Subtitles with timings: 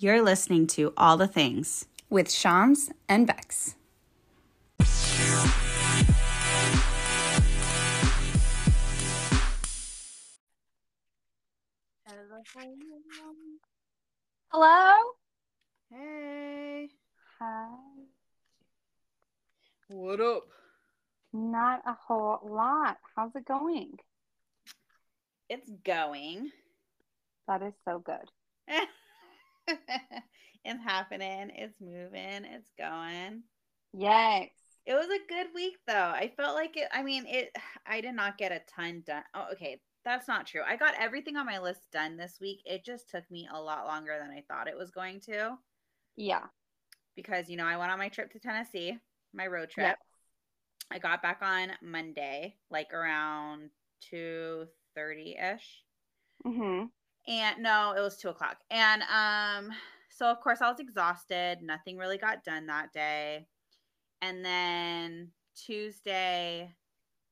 [0.00, 1.86] You're listening to All the Things.
[2.08, 3.74] with Shams and Bex.
[14.52, 14.94] Hello.
[15.90, 16.88] Hey.
[17.40, 17.66] Hi.
[19.88, 20.44] What up?
[21.32, 22.98] Not a whole lot.
[23.16, 23.98] How's it going?
[25.48, 26.52] It's going.
[27.48, 28.30] That is so good.
[30.64, 31.50] it's happening.
[31.54, 32.44] It's moving.
[32.44, 33.42] It's going.
[33.92, 34.50] Yes.
[34.86, 35.94] It was a good week though.
[35.94, 37.50] I felt like it I mean it
[37.86, 39.24] I did not get a ton done.
[39.34, 39.80] Oh, okay.
[40.04, 40.62] That's not true.
[40.66, 42.62] I got everything on my list done this week.
[42.64, 45.58] It just took me a lot longer than I thought it was going to
[46.16, 46.48] Yeah.
[47.16, 48.98] because you know, I went on my trip to Tennessee,
[49.34, 49.86] my road trip.
[49.88, 49.98] Yep.
[50.90, 55.84] I got back on Monday, like around two thirty ish.
[56.46, 56.86] Mm-hmm.
[57.28, 58.56] And no, it was two o'clock.
[58.70, 59.70] And um,
[60.08, 61.58] so of course I was exhausted.
[61.62, 63.46] Nothing really got done that day.
[64.22, 66.74] And then Tuesday,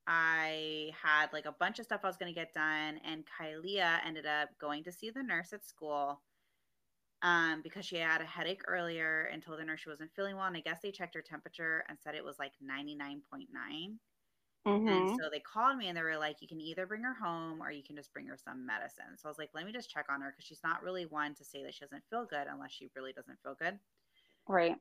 [0.06, 4.26] I had like a bunch of stuff I was gonna get done, and Kylia ended
[4.26, 6.20] up going to see the nurse at school.
[7.22, 10.44] Um, because she had a headache earlier and told the nurse she wasn't feeling well.
[10.44, 13.96] And I guess they checked her temperature and said it was like 99.9.
[14.66, 14.88] Mm-hmm.
[14.88, 17.62] And so they called me and they were like, you can either bring her home
[17.62, 19.16] or you can just bring her some medicine.
[19.16, 21.34] So I was like, let me just check on her because she's not really one
[21.36, 23.78] to say that she doesn't feel good unless she really doesn't feel good.
[24.48, 24.74] Right.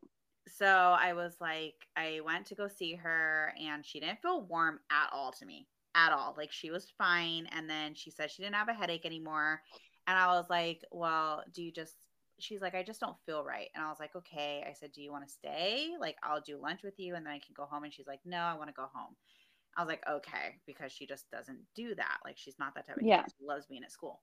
[0.47, 4.79] So I was like, I went to go see her and she didn't feel warm
[4.91, 6.33] at all to me, at all.
[6.35, 7.47] Like she was fine.
[7.51, 9.61] And then she said she didn't have a headache anymore.
[10.07, 11.95] And I was like, well, do you just,
[12.39, 13.69] she's like, I just don't feel right.
[13.75, 14.63] And I was like, okay.
[14.67, 15.91] I said, do you want to stay?
[15.99, 17.83] Like, I'll do lunch with you and then I can go home.
[17.83, 19.15] And she's like, no, I want to go home.
[19.77, 22.19] I was like, okay, because she just doesn't do that.
[22.25, 23.25] Like she's not that type of Yeah.
[23.25, 23.29] kid.
[23.37, 24.21] She loves being at school.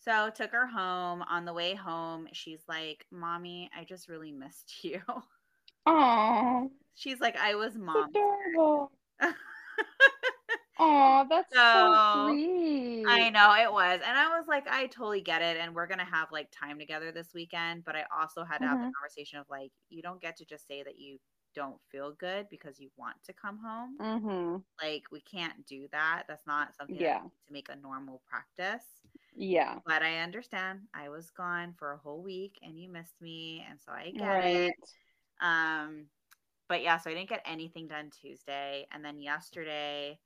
[0.00, 1.22] So took her home.
[1.22, 5.02] On the way home, she's like, Mommy, I just really missed you.
[5.86, 8.10] Oh, She's like, I was mom.
[8.14, 8.90] adorable.
[10.78, 12.50] Oh, that's so, So, sweet.
[13.06, 14.00] I know it was.
[14.04, 15.56] And I was like, I totally get it.
[15.58, 17.84] And we're going to have like time together this weekend.
[17.84, 18.94] But I also had to have the Mhm.
[19.00, 21.18] conversation of like, you don't get to just say that you
[21.58, 23.96] don't feel good because you want to come home.
[24.00, 24.56] Mm-hmm.
[24.82, 26.22] Like, we can't do that.
[26.28, 27.18] That's not something Yeah.
[27.20, 28.84] to make a normal practice.
[29.34, 29.78] Yeah.
[29.84, 30.80] But I understand.
[30.94, 33.64] I was gone for a whole week and you missed me.
[33.68, 34.46] And so I get Right.
[34.70, 34.74] it.
[35.40, 36.06] Um,
[36.68, 38.86] but yeah, so I didn't get anything done Tuesday.
[38.92, 40.18] And then yesterday,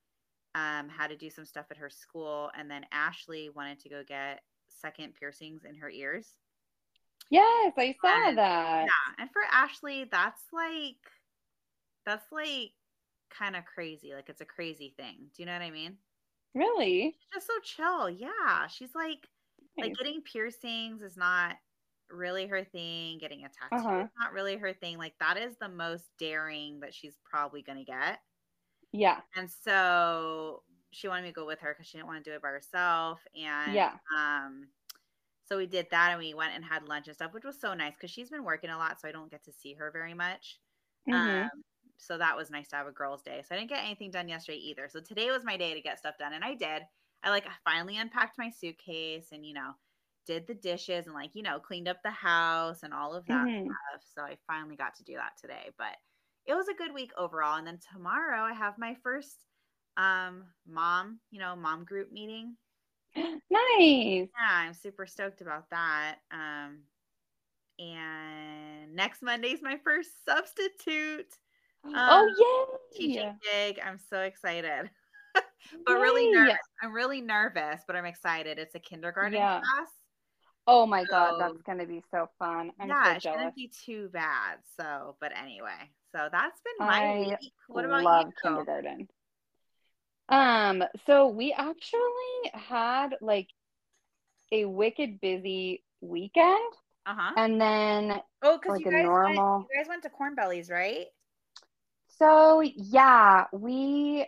[0.55, 2.51] um, had to do some stuff at her school.
[2.57, 6.37] And then Ashley wanted to go get second piercings in her ears.
[7.31, 8.85] Yes, I saw And- that.
[8.85, 9.15] Yeah.
[9.19, 10.97] And for Ashley, that's like,
[12.05, 12.73] that's like
[13.31, 14.15] kind of crazy.
[14.15, 15.31] Like it's a crazy thing.
[15.35, 15.99] Do you know what I mean?
[16.55, 17.19] Really?
[17.19, 18.11] She's just so chill.
[18.11, 18.67] Yeah.
[18.69, 19.29] She's like,
[19.81, 21.57] like getting piercings is not
[22.11, 23.19] really her thing.
[23.19, 24.09] Getting a tattoo Uh-huh.
[24.09, 24.99] is not really her thing.
[24.99, 28.21] Like that is the most daring that she's probably gonna get.
[28.93, 29.23] Yeah.
[29.37, 32.35] And so she wanted me to go with her because she didn't want to do
[32.35, 33.27] it by herself.
[33.35, 33.99] And Yeah.
[34.17, 34.69] um,
[35.45, 37.75] so we did that and we went and had lunch and stuff, which was so
[37.75, 40.15] nice because she's been working a lot, so I don't get to see her very
[40.15, 40.61] much.
[41.07, 41.51] Mhm.
[41.53, 41.65] Um,
[42.03, 43.43] so that was nice to have a girls' day.
[43.43, 44.89] So I didn't get anything done yesterday either.
[44.89, 46.83] So today was my day to get stuff done, and I did.
[47.23, 49.75] I like finally unpacked my suitcase and you know
[50.27, 53.47] did the dishes and like you know cleaned up the house and all of that
[53.47, 53.79] Mhm.
[53.93, 54.03] stuff.
[54.15, 55.71] So I finally got to do that today.
[55.79, 55.97] But
[56.47, 57.57] it was a good week overall.
[57.59, 59.47] And then tomorrow I have my first
[59.97, 62.57] um mom, you know, mom group meeting.
[63.51, 64.29] Nice.
[64.35, 66.21] Yeah, I'm super stoked about that.
[66.31, 66.85] Um
[67.79, 71.39] and next Monday's my first substitute
[71.85, 73.81] Um, oh teaching gig.
[73.85, 74.91] I'm so excited.
[75.35, 75.45] but
[75.87, 76.57] really nervous.
[76.83, 78.59] I'm really nervous, but I'm excited.
[78.59, 79.61] It's a kindergarten Yeah.
[79.61, 79.89] class.
[80.67, 82.71] Oh my god, that's gonna be so fun.
[82.79, 84.59] I'm yeah, so it shouldn't be too bad.
[84.77, 87.53] So, but anyway, so that's been my I week.
[87.67, 88.33] What about Love you?
[88.43, 89.09] kindergarten.
[90.29, 92.01] Um, so we actually
[92.53, 93.49] had like
[94.53, 96.73] a wicked busy weekend,
[97.07, 97.33] Uh huh.
[97.37, 101.07] and then Oh, because like you guys normal- went, you guys went to Cornbelly's, right?
[102.23, 104.25] So yeah, we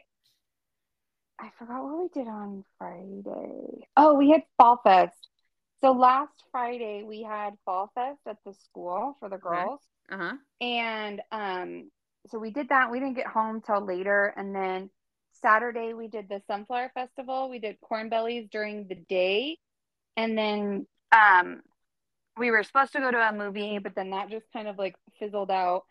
[1.38, 3.86] I forgot what we did on Friday.
[3.96, 5.28] Oh, we had Fall Fest.
[5.80, 9.80] So last Friday we had Fall Fest at the school for the girls.
[10.10, 10.32] Uh huh.
[10.60, 11.90] And um,
[12.26, 12.90] so we did that.
[12.90, 14.34] We didn't get home till later.
[14.36, 14.90] And then
[15.40, 17.48] Saturday we did the Sunflower Festival.
[17.48, 19.58] We did Cornbelly's during the day.
[20.16, 21.62] And then um,
[22.36, 24.96] we were supposed to go to a movie, but then that just kind of like
[25.20, 25.84] fizzled out.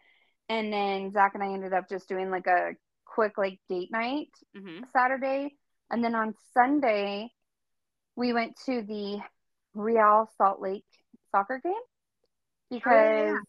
[0.50, 2.76] And then Zach and I ended up just doing like a
[3.06, 4.84] quick like date night Mm-hmm.
[4.94, 5.56] Saturday.
[5.90, 7.32] And then on Sunday,
[8.16, 9.20] we went to the
[9.74, 10.86] Real Salt Lake
[11.32, 11.74] soccer game.
[12.70, 13.40] because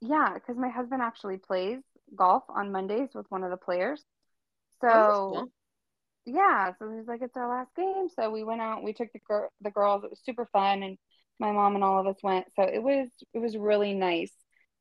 [0.00, 1.80] yeah, because my husband actually plays
[2.14, 4.04] golf on Mondays with one of the players.
[4.80, 5.50] So Oh, cool.
[6.26, 8.08] yeah, so he was like, it's our last game.
[8.08, 10.04] So we went out, we took the gir- the girls.
[10.04, 10.98] It was super fun, and
[11.38, 12.46] my mom and all of us went.
[12.54, 14.32] So it was it was really nice.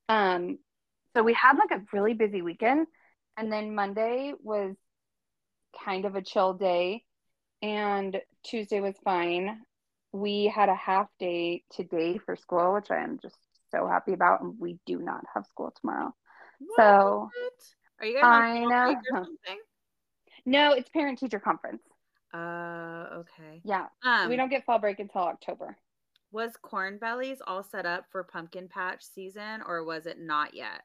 [0.09, 0.59] Um,
[1.13, 2.87] so we had like a really busy weekend,
[3.37, 4.75] and then Monday was
[5.83, 7.03] kind of a chill day,
[7.61, 9.61] and Tuesday was fine.
[10.11, 13.37] We had a half day today for school, which I am just
[13.71, 16.13] so happy about, and we do not have school tomorrow.
[16.77, 17.29] So
[17.99, 19.25] Are you guys I fall break or know.
[20.45, 21.81] no, it's parent teacher conference.
[22.33, 23.61] Uh, okay.
[23.63, 25.77] Yeah, Um, we don't get fall break until October.
[26.31, 30.81] was Cornbelly's all set up for pumpkin patch season, or was it not yet?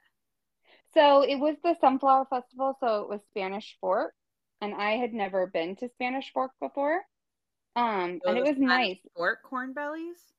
[0.93, 4.15] So it was the Sunflower Festival, so it was Spanish Fork,
[4.61, 7.07] and I had never been to Spanish Fork before.
[7.77, 9.01] Um, So and it was Spanish nice.
[9.17, 10.33] Fork Cornbelly's.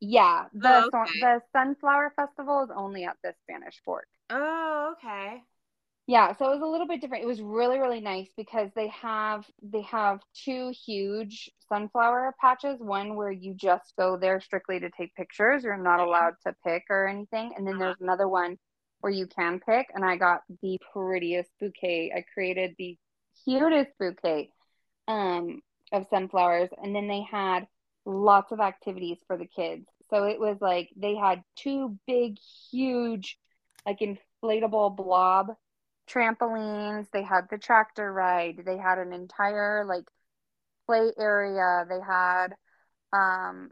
[0.00, 1.20] Yeah, the Oh, sun- okay.
[1.20, 4.08] the Sunflower Festival is only at the Spanish Fork.
[4.30, 5.42] Oh, okay.
[6.06, 7.24] Yeah, so it was a little bit different.
[7.24, 12.80] It was really, really nice because they have they have two huge sunflower patches.
[12.80, 15.64] One where you just go there strictly to take pictures.
[15.64, 17.52] You're not allowed to pick or anything.
[17.56, 17.78] And then Uh-huh.
[17.78, 18.58] there's another one
[19.00, 19.86] where you can pick.
[19.94, 22.12] And I got the prettiest bouquet.
[22.14, 22.96] I created the
[23.44, 24.50] cutest bouquet
[25.06, 25.60] um
[25.92, 26.70] of sunflowers.
[26.82, 27.66] And then they had
[28.04, 29.86] lots of activities for the kids.
[30.10, 32.38] So it was like they had two big,
[32.70, 33.38] huge,
[33.86, 35.48] like inflatable blob
[36.08, 37.06] trampolines.
[37.12, 38.62] They had the tractor ride.
[38.64, 40.04] They had an entire like
[40.86, 41.86] play area.
[41.88, 42.48] They had
[43.12, 43.70] um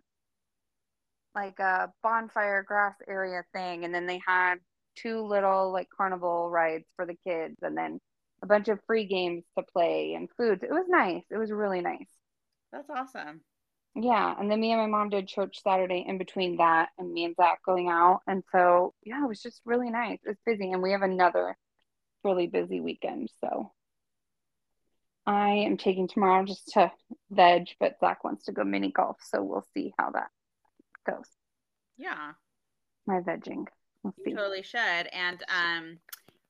[1.34, 4.55] like a bonfire grass area thing and then they had
[4.96, 8.00] two little like carnival rides for the kids and then
[8.43, 10.62] a bunch of free games to play and foods.
[10.62, 11.25] It was nice.
[11.31, 12.08] It was really nice.
[12.72, 13.43] That's awesome.
[13.94, 17.25] Yeah, and then me and my mom did church Saturday in between that and me
[17.25, 18.20] and Zach going out.
[18.26, 20.19] And so, yeah, it was just really nice.
[20.25, 21.56] It was busy, and we have another
[22.22, 23.31] really busy weekend.
[23.40, 23.72] So
[25.26, 26.92] I am taking tomorrow just to
[27.31, 29.19] veg, but Zach wants to go mini golf.
[29.22, 30.28] So we'll see how that
[31.06, 31.28] goes.
[31.96, 32.32] Yeah,
[33.06, 33.66] My vegging.
[34.16, 35.08] We'll you totally should.
[35.12, 35.98] And um,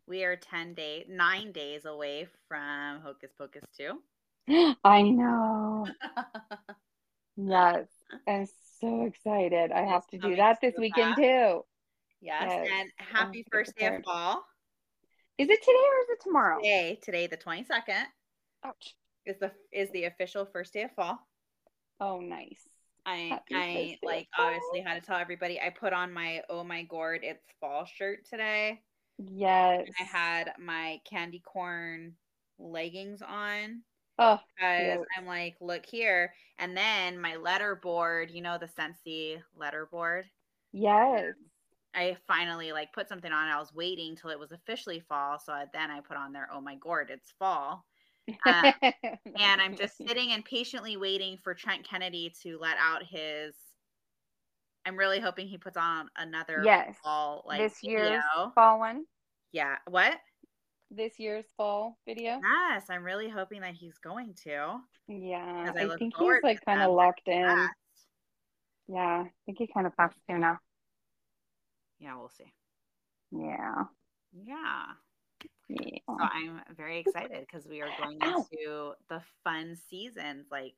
[0.07, 4.01] we are ten days, nine days away from Hocus Pocus two.
[4.85, 5.87] I know.
[7.37, 7.87] Yes.
[8.27, 8.47] I'm
[8.81, 9.71] so excited.
[9.71, 11.65] I have to do that this weekend too.
[12.23, 12.69] Yes, Yes.
[12.73, 14.43] and happy get first day of fall.
[15.37, 16.57] Is it today or is it tomorrow?
[16.59, 18.07] Today, today the twenty second
[18.65, 18.95] Ouch.
[19.27, 21.19] is the is the official first day of fall.
[22.01, 22.67] Oh, nice.
[23.07, 27.25] I I like obviously had to tell everybody I put on my oh my gourd
[27.25, 28.83] it's fall shirt today.
[29.19, 29.91] Yes.
[30.01, 32.17] I had my candy corn
[32.59, 33.85] leggings on
[34.19, 35.09] Oh, because cute.
[35.17, 36.35] I'm like, look here.
[36.59, 40.27] And then my letter board, you know, the Scentsy letterboard.
[40.73, 41.35] yes.
[41.95, 43.49] I finally like put something on.
[43.49, 46.49] I was waiting till it was officially fall, so I, then I put on there.
[46.53, 47.87] Oh my gourd, it's fall!
[48.45, 48.73] Uh,
[49.39, 53.55] And I'm just sitting and patiently waiting for Trent Kennedy to let out his.
[54.85, 56.97] I'm really hoping he puts on another Yes.
[57.03, 58.53] fall like this year's video.
[58.55, 59.05] fall one.
[59.53, 60.17] Yeah, what?
[60.91, 62.41] This year's fall video.
[62.43, 64.79] Yes, I'm really hoping that he's going to.
[65.09, 67.41] Yeah, I I, think he's like kind of locked in.
[67.41, 67.71] Yes.
[68.89, 69.25] Yeah.
[69.27, 70.59] I think he kind of has to now.
[71.99, 72.53] Yeah, we'll see.
[73.33, 73.85] Yeah.
[74.33, 74.85] Yeah.
[75.69, 75.99] Yeah.
[76.09, 78.47] So I'm very excited because we are going Ow.
[78.53, 80.47] into the fun seasons.
[80.51, 80.75] Like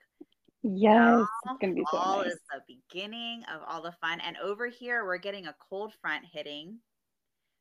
[0.63, 1.27] Yes.
[1.45, 2.33] It's going to be so fall nice.
[2.33, 4.21] is the beginning of all the fun.
[4.21, 6.79] And over here, we're getting a cold front hitting.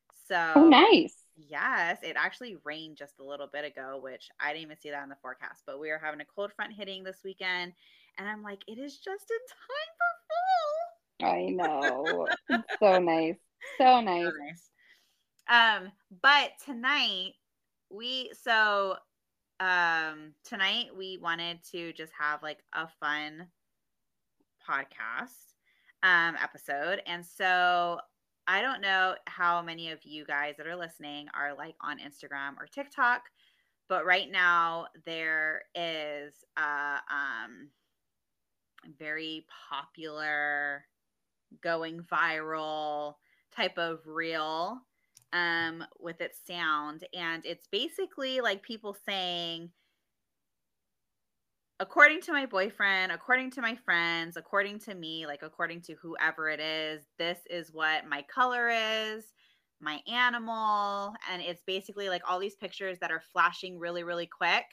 [0.10, 1.16] Oh, so Oh, nice.
[1.38, 5.04] yes, it actually rained just a little bit ago, which I didn't even see that
[5.04, 5.64] in the forecast.
[5.66, 7.74] But we are having a cold front hitting this weekend,
[8.18, 11.36] and I'm like, it is just in time for fall.
[11.36, 12.28] I know.
[12.80, 13.36] So nice.
[13.78, 14.26] So nice.
[14.26, 14.70] So nice.
[15.50, 17.34] Um, but tonight
[17.90, 18.98] we so
[19.60, 23.48] um tonight we wanted to just have like a fun
[24.68, 25.54] podcast
[26.04, 27.02] um episode.
[27.06, 28.00] And so
[28.48, 32.58] I don't know how many of you guys that are listening are like on Instagram
[32.60, 33.24] or TikTok,
[33.90, 37.70] but right now there is a um
[39.00, 40.86] very popular
[41.62, 43.16] going viral
[43.56, 44.82] type of reel
[45.34, 47.04] um with its sound.
[47.14, 49.72] And it's basically like people saying
[51.80, 56.50] according to my boyfriend according to my friends according to me like according to whoever
[56.50, 59.26] it is this is what my color is
[59.80, 61.14] my animal.
[61.32, 64.66] And it's basically like all these pictures that are flashing really really quick.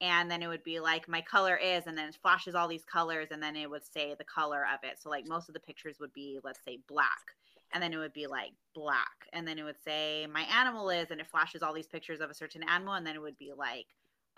[0.00, 2.84] And then it would be like my color is and then it flashes all these
[2.84, 4.98] colors and then it would say the color of it.
[5.00, 7.34] So like most of the pictures would be let's say black
[7.76, 9.28] and then it would be like black.
[9.34, 12.30] And then it would say my animal is and it flashes all these pictures of
[12.30, 13.84] a certain animal and then it would be like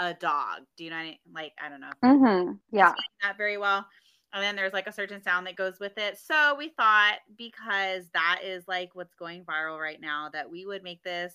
[0.00, 0.62] a dog.
[0.76, 2.52] Do you know what I, like i don't know Mm-hmm.
[2.72, 2.94] Yeah.
[3.22, 3.86] that very well.
[4.32, 6.18] And then there's like a certain sound that goes with it.
[6.18, 10.82] So we thought because that is like what's going viral right now that we would
[10.82, 11.34] make this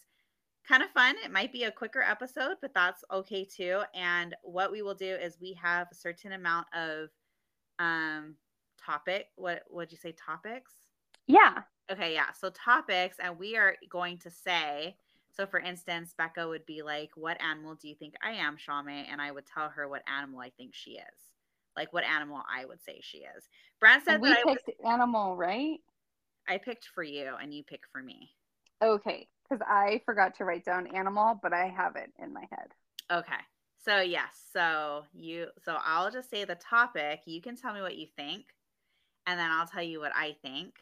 [0.68, 1.16] kind of fun.
[1.24, 3.80] It might be a quicker episode but that's okay too.
[3.96, 7.12] And what we will do is we have a certain amount of
[7.80, 8.36] um
[8.86, 10.74] topic what would you say topics?
[11.28, 11.62] Yeah.
[11.92, 12.32] Okay, yeah.
[12.32, 14.96] So topics, and we are going to say.
[15.36, 18.88] So, for instance, Becca would be like, "What animal do you think I am, Shame?"
[18.88, 21.20] And I would tell her what animal I think she is,
[21.75, 23.50] like what animal I would say she is.
[23.80, 25.80] Brent said And we that I, was, picked animal, right?
[26.48, 28.30] I picked for you, and you pick for me.
[28.82, 29.28] Okay.
[29.50, 32.70] Because I forgot to write down animal, but I have it in my head.
[33.12, 33.42] Okay.
[33.84, 34.42] So yes.
[34.54, 35.48] So you.
[35.66, 37.22] So I'll just say the topic.
[37.25, 38.46] You can tell me what you think,
[39.25, 40.75] and then I'll tell you what I think,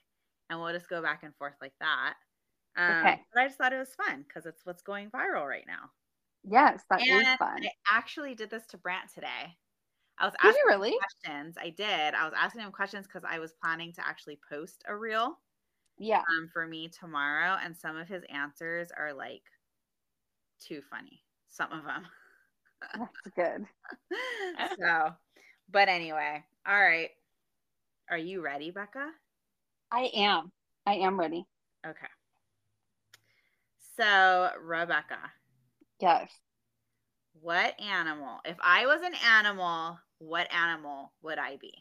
[0.51, 2.15] and we'll just go back and forth like that.
[2.77, 3.24] Um, Okay.
[3.34, 5.91] But I just thought it was fun because it's what's going viral right now.
[6.43, 7.72] Yes, that is And fun.
[7.89, 9.58] I actually did this to Brant today.
[10.20, 10.96] I was Did asking really?
[11.00, 11.58] questions.
[11.60, 12.15] I did.
[12.15, 15.39] I was asking him questions because I was planning to actually post a reel
[16.00, 16.25] Yeah.
[16.29, 19.43] um, for me tomorrow, and some of his answers are like
[20.60, 21.24] too funny.
[21.50, 22.08] Some of them.
[22.98, 23.67] That's good.
[24.79, 25.15] so,
[25.70, 27.12] but anyway, all right.
[28.10, 29.12] Are you ready, Becca?
[29.91, 30.51] I am.
[30.86, 31.45] I am ready.
[31.86, 32.07] Okay.
[33.98, 35.31] So, Rebekah,
[36.00, 36.31] Yes.
[37.41, 38.39] what animal?
[38.45, 41.74] If I was an animal, what animal would I be?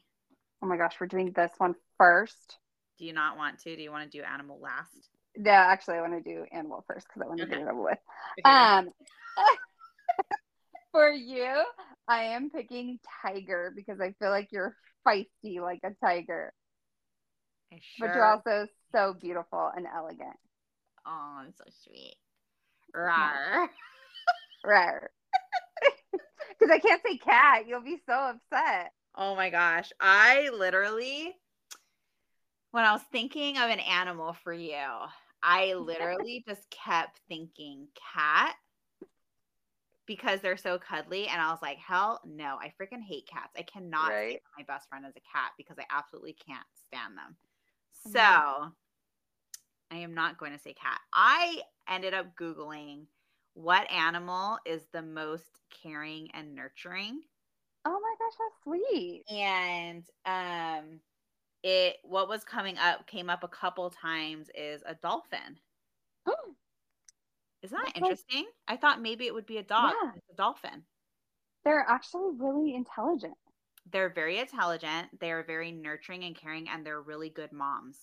[0.62, 2.59] Oh my gosh, we're doing this one first.
[2.99, 3.76] Do you not want to?
[3.76, 5.09] Do you want to do animal last?
[5.37, 7.57] No, actually, I want to do animal first because I want to Okay.
[7.57, 7.99] get it over with.
[8.45, 8.90] Um,
[10.93, 11.62] for you,
[12.09, 14.76] I am picking tiger because I feel like you're
[15.07, 16.52] feisty like a tiger,
[17.73, 20.37] I but you're also so beautiful and elegant.
[21.07, 22.17] Oh, I'm so sweet.
[22.95, 23.69] Rawr.
[24.65, 25.11] Rare.
[26.59, 27.67] Because I can't say cat.
[27.67, 28.93] You'll be so upset.
[29.15, 29.93] Oh my gosh.
[30.00, 31.35] I literally,
[32.73, 34.85] when I was thinking of an animal for you,
[35.43, 38.55] I literally just kept thinking cat
[40.07, 41.29] because they're so cuddly.
[41.29, 43.53] And I was like, hell no, I freaking hate cats.
[43.57, 44.41] I cannot say Right.
[44.45, 47.37] that my best friend is a cat because I absolutely can't stand them.
[48.07, 51.00] So I am not going to say cat.
[51.12, 53.07] I ended up Googling
[53.54, 57.21] what animal is the most caring and nurturing
[57.85, 59.25] Oh my gosh, that's sweet.
[59.30, 61.00] and um
[61.62, 65.59] it what was coming up came up a couple times is a dolphin
[67.62, 70.11] isn't that That's like- interesting i thought maybe it would be a dog Yeah.
[70.16, 70.85] it's a dolphin
[71.64, 73.35] They're actually really intelligent.
[73.93, 77.99] They're very intelligent they're very nurturing and caring and they're really good moms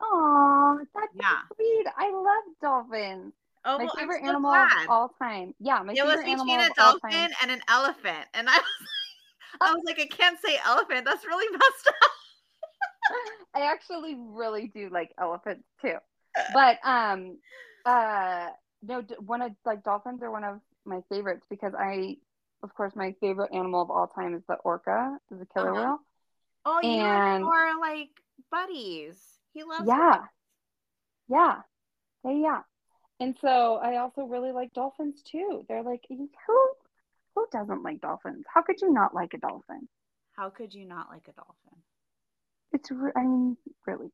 [0.00, 1.42] Aw, that's Yeah.
[1.48, 1.86] so sweet.
[1.96, 3.32] I love dolphins.
[3.64, 4.84] oh my well, favorite so animal glad.
[4.84, 5.54] of all time.
[5.60, 8.62] Yeah, my it was favorite animal between a dolphin and an elephant and i was
[8.80, 11.94] like, i was like i can't say elephant that's really messed up
[13.54, 15.96] I actually really do like elephants too.
[16.52, 17.38] But um
[17.84, 18.48] uh
[18.82, 22.16] no one of like dolphins are one of my favorites because I
[22.64, 25.80] of course my favorite animal of all time is the orca, a killer Uh-huh.
[25.82, 25.98] whale.
[26.64, 28.10] oh you And- are like
[28.50, 30.18] buddies he loves Yeah.
[30.22, 30.30] her.
[31.28, 31.62] Yeah.
[32.24, 32.62] Yeah, yeah.
[33.20, 35.64] And so I also really like dolphins too.
[35.68, 36.28] They're like who
[37.34, 38.44] who doesn't like dolphins?
[38.52, 39.88] How could you not like a dolphin?
[40.36, 41.78] how could you not like a dolphin
[42.72, 43.56] It's re- I mean
[43.86, 44.10] really.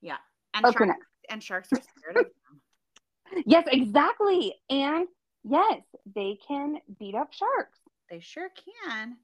[0.00, 0.18] yeah
[0.54, 1.06] and Okay, sharks, next.
[1.30, 4.54] and sharks are scared of them Yes, exactly.
[4.70, 5.08] And
[5.44, 5.82] yes,
[6.14, 7.78] they can beat up sharks.
[8.10, 9.16] They sure can.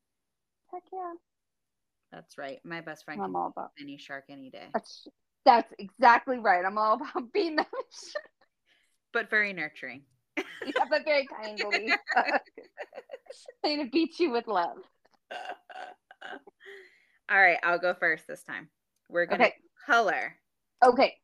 [0.72, 1.12] Heck yeah.
[2.12, 2.58] That's right.
[2.64, 5.06] My best friend I'm can all about any shark any day, that's
[5.44, 6.64] that's exactly right.
[6.64, 8.24] I'm all about being that shark.
[9.12, 10.02] but very nurturing.
[10.36, 11.94] Yeah, but very kindly.
[13.64, 14.78] I'm gonna beat you with love.
[17.30, 18.68] All right, I'll go first this time.
[19.08, 19.54] We're gonna Okay.
[19.86, 20.34] color.
[20.84, 21.14] Okay.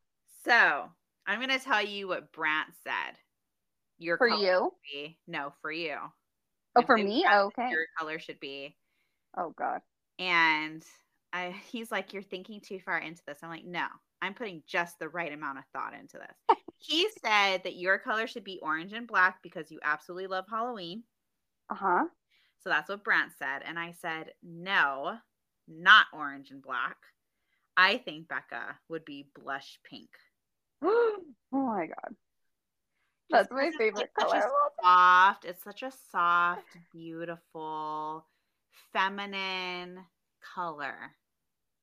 [0.45, 0.89] So
[1.27, 3.17] I'm gonna tell you what Brant said.
[3.97, 4.71] Your For color you.
[4.85, 5.97] should be- no, for you.
[6.75, 7.25] Oh, for me?
[7.29, 7.69] Oh, okay.
[7.71, 8.75] Your color should be.
[9.35, 9.81] Oh god.
[10.19, 10.83] And
[11.33, 13.39] I, he's like, You're thinking too far into this.
[13.43, 13.87] I'm like, No,
[14.21, 16.57] I'm putting just the right amount of thought into this.
[16.77, 21.03] he said that your color should be orange and black because you absolutely love Halloween.
[21.69, 22.05] Uh-huh.
[22.59, 23.61] So that's what Brant said.
[23.65, 25.17] And I said, No,
[25.67, 26.97] not orange and black.
[27.75, 30.09] I think Becca would be blush pink.
[30.83, 31.19] oh
[31.51, 32.15] my god.
[33.29, 34.29] That's my 'cause it's, favorite color.
[34.29, 35.33] such of a all time.
[35.33, 35.45] soft.
[35.45, 38.25] It's such a soft, beautiful,
[38.93, 40.05] feminine
[40.55, 41.15] color.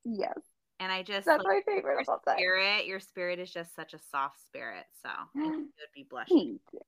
[0.04, 0.38] Yes,
[0.80, 2.36] And I just that's like my favorite your of all time.
[2.36, 2.86] spirit.
[2.86, 4.84] Your spirit is just such a soft spirit.
[5.02, 5.50] So I mm-hmm.
[5.60, 6.28] would be blush.
[6.28, 6.80] Thank you.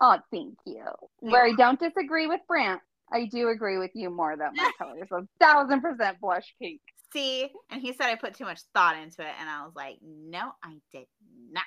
[0.00, 0.84] Oh, thank you.
[1.20, 2.80] Where I don't disagree with Brant,
[3.12, 6.80] I do agree with you more that my color is a thousand percent blush pink.
[7.12, 9.96] See, and he said I put too much thought into it, and I was like,
[10.02, 11.06] no, I did
[11.50, 11.64] not.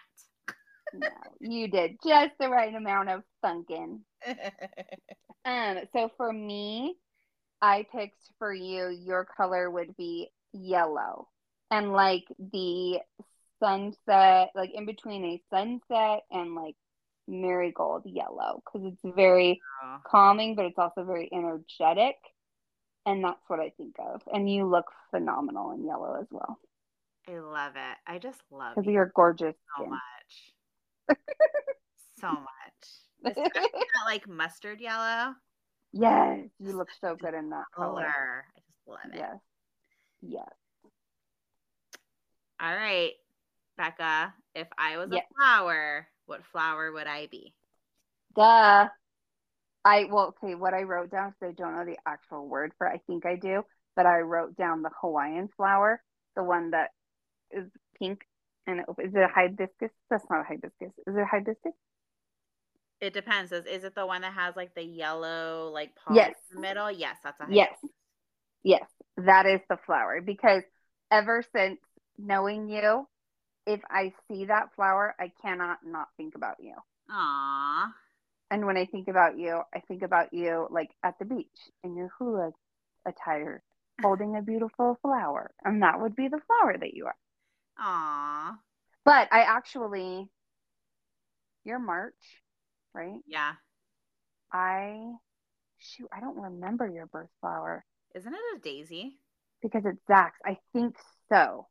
[0.94, 1.08] No,
[1.40, 4.02] you did just the right amount of sunken.
[5.46, 6.96] Um, so for me,
[7.62, 11.30] I picked for you, your color would be yellow.
[11.72, 13.00] And like the
[13.60, 16.76] sunset, like in between a sunset and like
[17.28, 19.62] marigold yellow, because it's very
[20.06, 22.16] calming, but it's also very energetic.
[23.06, 24.22] And that's what I think of.
[24.32, 26.60] And you look phenomenal in yellow as well.
[27.28, 27.98] I love it.
[28.08, 29.92] I just love Because you're gorgeous so skin.
[29.92, 30.54] much.
[32.20, 32.46] So much.
[33.36, 35.34] That like mustard yellow
[35.92, 38.02] Yes, you look so good in that color.
[38.04, 38.46] color.
[38.56, 39.18] I just love it.
[39.18, 39.38] Yes.
[40.22, 40.50] Yes.
[42.62, 43.12] All right,
[43.78, 44.34] Becca.
[44.56, 45.20] If I was Yeah.
[45.20, 47.54] a flower, what flower would I be?
[48.36, 48.88] Duh.
[49.86, 52.88] I well, okay, what I wrote down because I don't know the actual word for
[52.88, 52.94] it.
[52.94, 53.64] I think I do,
[53.96, 56.02] but I wrote down the Hawaiian flower,
[56.36, 56.92] the one that
[57.52, 57.66] is
[57.98, 58.22] pink
[58.70, 59.92] and is it a hibiscus?
[60.10, 60.94] That's not a hibiscus.
[61.08, 61.74] Is it a hibiscus?
[63.02, 63.52] It depends.
[63.52, 66.36] Is, is it the one that has like the yellow like pollen Yes.
[66.52, 66.92] in the middle?
[66.92, 67.70] Yes, that's a Yes.
[67.70, 67.90] hibiscus.
[68.64, 70.64] Yes, that is the flower because
[71.12, 71.80] ever since
[72.18, 73.08] knowing you,
[73.66, 76.76] if I see that flower, I cannot not think about you.
[77.10, 77.94] Aw.
[78.52, 81.48] And when I think about you, I think about you like at the beach
[81.84, 82.52] in your hula
[83.08, 83.62] attire,
[84.02, 85.52] holding a beautiful flower.
[85.64, 87.16] And that would be the flower that you are.
[87.80, 88.60] Aw.
[89.04, 90.30] But I actually,
[91.64, 92.44] you're March,
[92.94, 93.22] right?
[93.26, 93.54] Yeah.
[94.52, 95.14] I,
[95.80, 99.20] shoot, I don't remember your birth flower Isn't it a daisy?
[99.62, 100.40] because it's Zach's.
[100.46, 100.96] I think
[101.32, 101.68] so.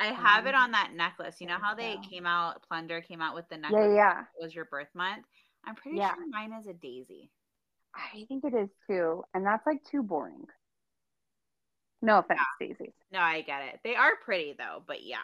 [0.00, 1.40] I have it Um, on that necklace.
[1.40, 3.94] You know how they came out, Plunder came out with the Yeah, necklace.
[3.94, 4.24] yeah.
[4.38, 5.26] It was your birth month.
[5.64, 6.14] I'm pretty Yeah.
[6.14, 7.30] sure mine is a daisy.
[7.94, 9.24] I think it is too.
[9.34, 10.46] And that's like too boring.
[12.02, 12.92] No offense, daisies.
[13.12, 13.80] No, I get it.
[13.84, 15.18] They are pretty though, but yeah,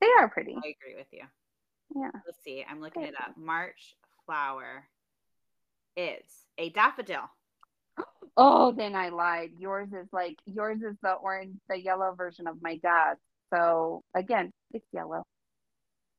[0.00, 0.54] They are pretty.
[0.54, 1.22] I agree with you.
[1.94, 2.10] Yeah.
[2.24, 2.64] Let's see.
[2.68, 3.36] I'm looking it up.
[3.36, 3.94] March
[4.26, 4.84] flower
[5.96, 6.24] is
[6.58, 7.28] a daffodil.
[8.34, 9.50] Oh, then I lied.
[9.58, 13.20] Yours is like yours is the orange, the yellow version of my dad's.
[13.52, 15.22] So again, it's yellow.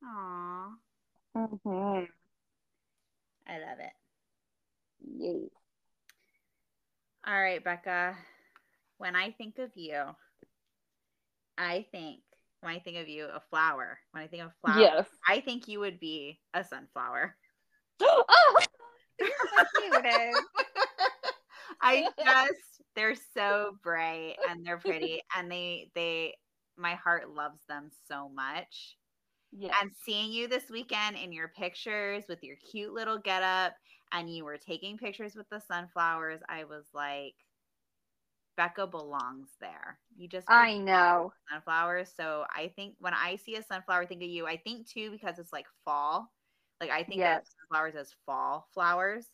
[0.05, 0.67] Aw.
[1.35, 2.03] Mm-hmm.
[3.47, 3.93] I love it.
[5.17, 5.49] Yay.
[7.25, 8.15] All right, Becca.
[9.03, 10.01] When I think of you,
[11.57, 12.21] I think
[12.61, 13.99] when I think of you, a flower.
[14.11, 15.07] When I think of flower, Yes.
[15.27, 17.35] I think you would be a sunflower.
[18.01, 18.23] oh,
[19.19, 20.35] you're so cute.
[21.81, 26.35] I just they're so bright and they're pretty and they they
[26.77, 28.95] my heart loves them so much.
[29.51, 29.75] Yes.
[29.81, 33.73] And seeing you this weekend in your pictures with your cute little getup
[34.13, 37.35] and you were taking pictures with the sunflowers, I was like
[38.57, 39.99] Becca belongs there.
[40.15, 41.33] You just I know.
[41.49, 42.11] sunflowers.
[42.15, 44.47] So I think when I see a sunflower, I think of you.
[44.47, 46.31] I think too because it's like fall.
[46.81, 47.39] Like I think Yes.
[47.39, 49.27] of sunflowers as fall flowers,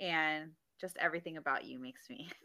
[0.00, 2.28] and just everything about you makes me.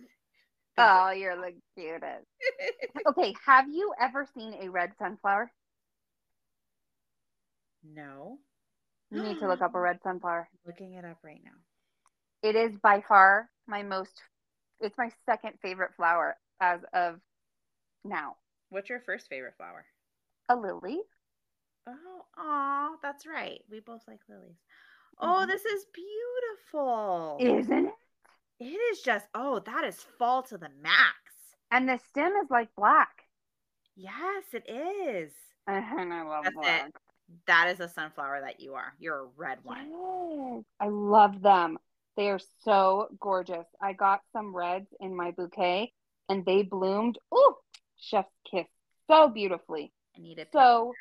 [0.78, 2.28] Oh, you're the cutest.
[3.08, 5.52] Okay, have you ever seen a red sunflower?
[7.84, 8.40] no.
[9.12, 10.50] You need to look up a red sunflower.
[10.66, 11.52] Looking it up right now.
[12.42, 14.22] It is by far my most
[14.80, 17.20] it's my second favorite flower as of
[18.04, 18.36] now.
[18.70, 19.86] What's your first favorite flower?
[20.50, 21.00] A lily.
[21.88, 23.62] Oh, aw, that's right.
[23.70, 24.58] We both like lilies.
[25.20, 25.48] Oh, Mhm.
[25.48, 27.38] this is beautiful.
[27.40, 27.94] Isn't it?
[28.60, 31.16] it is just oh, that is fall to the max.
[31.72, 33.26] And the stem is like black.
[33.96, 35.34] Yes, it is.
[35.68, 36.96] And I love That's it.
[37.46, 38.94] That is a sunflower that you are.
[38.98, 39.92] You're a red one.
[39.92, 40.64] Yes.
[40.80, 41.78] I love them.
[42.20, 43.66] They are so gorgeous.
[43.82, 45.94] I got some reds in my bouquet
[46.28, 47.18] and they bloomed.
[47.34, 47.56] Ooh,
[47.98, 48.66] chef's kiss.
[49.08, 49.94] So beautifully.
[50.18, 50.92] I need a So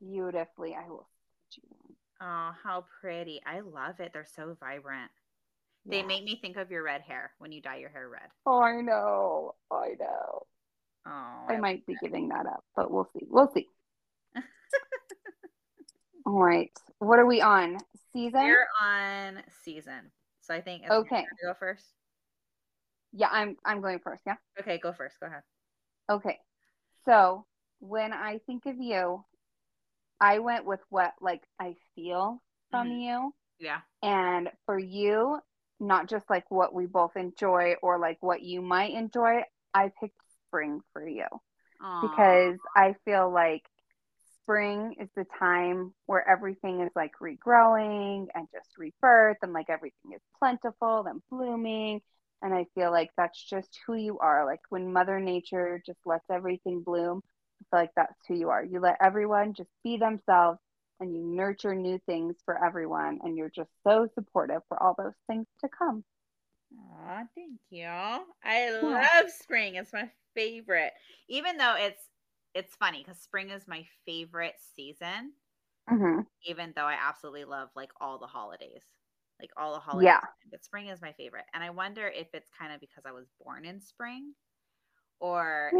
[0.00, 0.76] beautifully.
[0.76, 1.08] I will
[1.48, 1.96] put you one.
[2.20, 3.40] Oh, how pretty.
[3.44, 4.12] I love it.
[4.12, 5.10] They're so vibrant.
[5.86, 6.06] They Yeah.
[6.06, 8.30] make me think of your red hair when you dye your hair red.
[8.46, 9.56] Oh, I know.
[9.72, 10.46] I know.
[11.04, 13.26] Oh, I might be giving that up, but we'll see.
[13.28, 13.68] We'll see.
[16.26, 16.70] All right.
[17.00, 17.78] What are we on?
[18.12, 18.40] Season?
[18.40, 20.12] We're on season.
[20.46, 21.26] So I think Okay.
[21.42, 21.94] Go first.
[23.12, 24.36] Yeah, I'm I'm going first, yeah?
[24.60, 25.18] Okay, go first.
[25.20, 25.42] Go ahead.
[26.10, 26.38] Okay.
[27.04, 27.46] So
[27.80, 29.24] when I think of you,
[30.20, 33.00] I went with what like I feel from Mhm.
[33.00, 33.34] you.
[33.58, 33.80] Yeah.
[34.02, 35.40] And for you,
[35.80, 40.20] not just like what we both enjoy or like what you might enjoy, I picked
[40.48, 41.26] spring for you
[41.80, 42.00] Aw.
[42.02, 43.62] because I feel like
[44.44, 50.12] spring is the time where everything is like regrowing and just rebirth and like everything
[50.14, 52.00] is plentiful and blooming.
[52.42, 54.44] And I feel like that's just who you are.
[54.44, 58.62] Like when Mother Nature just lets everything bloom, I feel like that's who you are.
[58.62, 60.58] You let everyone just be themselves
[61.00, 63.20] and you nurture new things for everyone.
[63.22, 66.04] And you're just so supportive for all those things to come.
[66.78, 67.86] Aw, thank you.
[67.86, 69.76] I love spring.
[69.76, 70.92] It's my favorite.
[71.28, 72.02] Even though it's
[72.54, 75.32] it's funny because spring is my favorite season,
[75.88, 78.82] hmm even though I absolutely love like all the holidays.
[79.40, 80.12] Like all the holidays.
[80.12, 80.20] Yeah.
[80.50, 81.44] But spring is my favorite.
[81.54, 84.34] And I wonder if it's kind of because I was born in spring
[85.20, 85.72] or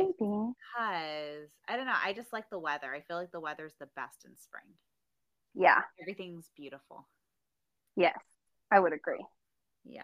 [0.77, 1.95] because I don't know.
[2.03, 2.93] I just like the weather.
[2.93, 4.75] I feel like the weather's the best in spring.
[5.55, 5.83] Yeah.
[6.01, 7.09] Everything's beautiful.
[7.97, 8.19] Yes.
[8.71, 9.25] I would agree.
[9.85, 10.03] Yeah.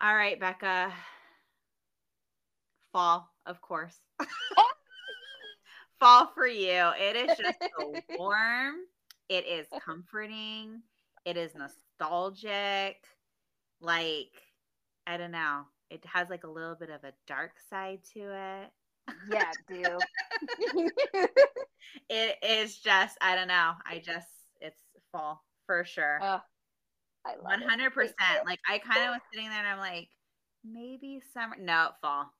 [0.00, 0.92] All right, Becca.
[2.92, 4.00] Fall, of course.
[6.00, 6.90] Fall for you.
[6.98, 8.74] It is just so warm.
[9.28, 10.82] It is comforting.
[11.24, 12.96] It is nostalgic.
[13.80, 14.30] Like,
[15.06, 15.62] I don't know.
[15.90, 18.70] It has like a little bit of a dark side to it.
[19.30, 19.98] Yeah, do.
[22.08, 23.72] It is just, I don't know.
[23.86, 24.26] I just,
[24.60, 24.80] it's
[25.12, 26.18] fall for sure.
[26.20, 26.40] Oh,
[27.24, 27.68] I love One it.
[27.68, 28.40] hundred Thank percent.
[28.42, 28.46] you.
[28.46, 30.08] Like I kind of was sitting there and I'm like,
[30.64, 31.56] maybe summer.
[31.58, 32.32] No, fall.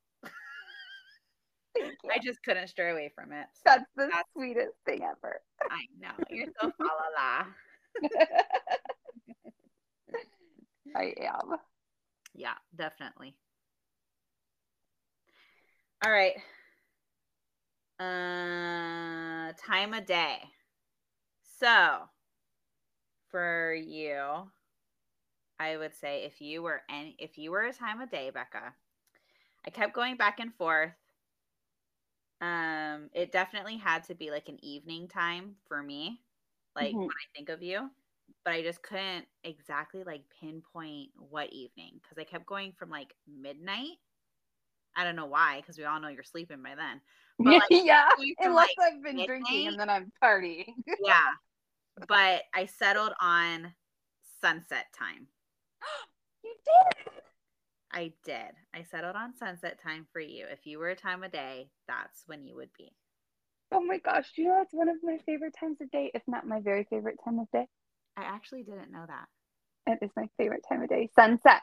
[1.76, 3.46] I just couldn't stray away from it.
[3.54, 5.40] So That's the that's- sweetest thing ever.
[5.70, 7.46] I know you're so fa la la.
[10.96, 11.56] I am.
[12.34, 13.34] Yeah, definitely.
[16.04, 16.34] All right.
[17.98, 20.38] Uh, time of day.
[21.58, 22.00] So,
[23.30, 24.50] for you,
[25.58, 28.74] I would say if you were any, if you were a time of day, Becca,
[29.66, 30.90] I kept going back and forth.
[32.44, 36.20] Um, it definitely had to be like an evening time for me,
[36.76, 36.98] like Mhm.
[36.98, 37.90] when I think of you,
[38.44, 43.14] but I just couldn't exactly like pinpoint what evening because I kept going from like
[43.26, 43.98] midnight.
[44.94, 47.00] I don't know why, because we all know you're sleeping by then.
[47.38, 50.74] But, like, yeah, from, unless like, I've been drinking and then I'm partying.
[51.04, 51.32] Yeah.
[52.06, 53.74] but I settled on
[54.40, 55.28] sunset time.
[56.44, 57.13] you did.
[57.94, 58.50] I did.
[58.74, 60.46] I settled on sunset time for you.
[60.50, 62.92] If you were a time of day, that's when you would be.
[63.70, 66.46] Oh my gosh, you know it's one of my favorite times of day, if not
[66.46, 67.66] my very favorite time of day?
[68.16, 69.26] I actually didn't know that.
[69.86, 71.62] It is my favorite time of day, sunset.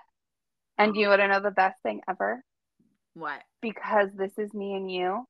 [0.78, 1.10] And you oh.
[1.10, 2.44] want to know the best thing ever?
[3.14, 3.42] What?
[3.62, 5.26] Because this is me and you.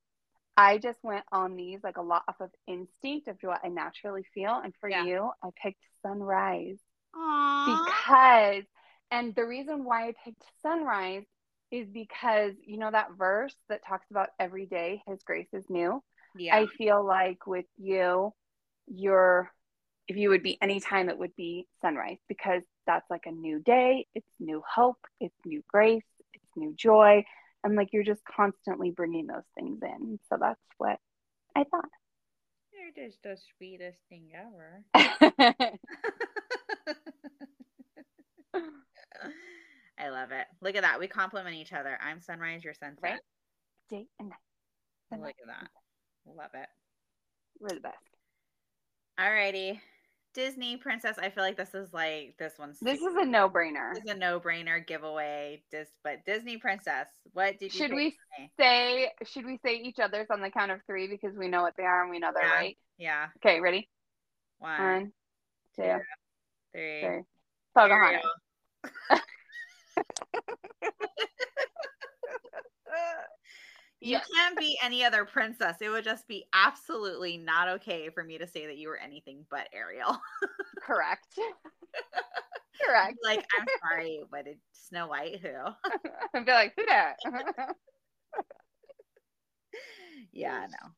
[0.56, 4.24] I just went on these like a lot off of instinct of what I naturally
[4.36, 4.62] feel.
[4.64, 5.04] And for Yeah.
[5.04, 6.78] you, I picked sunrise.
[7.16, 7.66] Aww.
[7.66, 8.64] because
[9.12, 11.26] and the reason why I picked sunrise
[11.71, 16.02] is because you know that verse that talks about every day his grace is new.
[16.38, 16.56] yeah.
[16.56, 18.34] I feel like with you,
[18.88, 19.52] you're
[20.08, 24.08] if you would be anytime it would be sunrise because that's like a new day,
[24.15, 27.24] it's new hope, it's new grace, it's new joy,
[27.63, 30.19] and like you're just constantly bringing those things in.
[30.30, 30.97] So that's what
[31.56, 31.89] I thought.
[32.74, 34.84] You're just the sweetest thing ever.
[40.02, 40.46] I love it.
[40.62, 41.00] Look at that.
[41.00, 41.98] We complement each other.
[42.04, 43.00] I'm sunrise, you're sunset.
[43.04, 43.20] Right.
[43.90, 45.20] Day and night.
[45.20, 45.70] Look at that.
[46.26, 46.68] Love it.
[47.60, 47.98] We're the best.
[49.20, 49.80] Alrighty.
[50.34, 51.18] Disney princess.
[51.22, 53.94] I feel like this is like this one's This is a no-brainer.
[53.94, 55.62] this is a no-brainer giveaway.
[55.72, 57.08] Dis- but Disney princess.
[57.34, 58.16] What did you Should we
[58.58, 61.74] say should we say each other's on the count of three because we know what
[61.78, 62.56] they are and we know they're Yeah.
[62.56, 62.78] right?
[62.98, 63.28] Yeah.
[63.46, 63.90] Okay, ready?
[64.60, 65.12] One, One,
[65.76, 66.00] two, two,
[66.74, 67.02] three.
[67.02, 67.22] three.
[67.76, 68.22] Pocahontas.
[74.04, 74.28] You Yes.
[74.36, 75.78] can't be any other princess.
[75.80, 79.46] It would just be absolutely not okay for me to say that you were anything
[79.52, 80.20] but Ariel.
[80.82, 81.28] Correct.
[82.84, 83.18] Correct.
[83.24, 85.50] like, I'm sorry, but it's Snow White who?
[86.34, 87.18] I'd be like, who that?
[90.32, 90.90] yeah, no.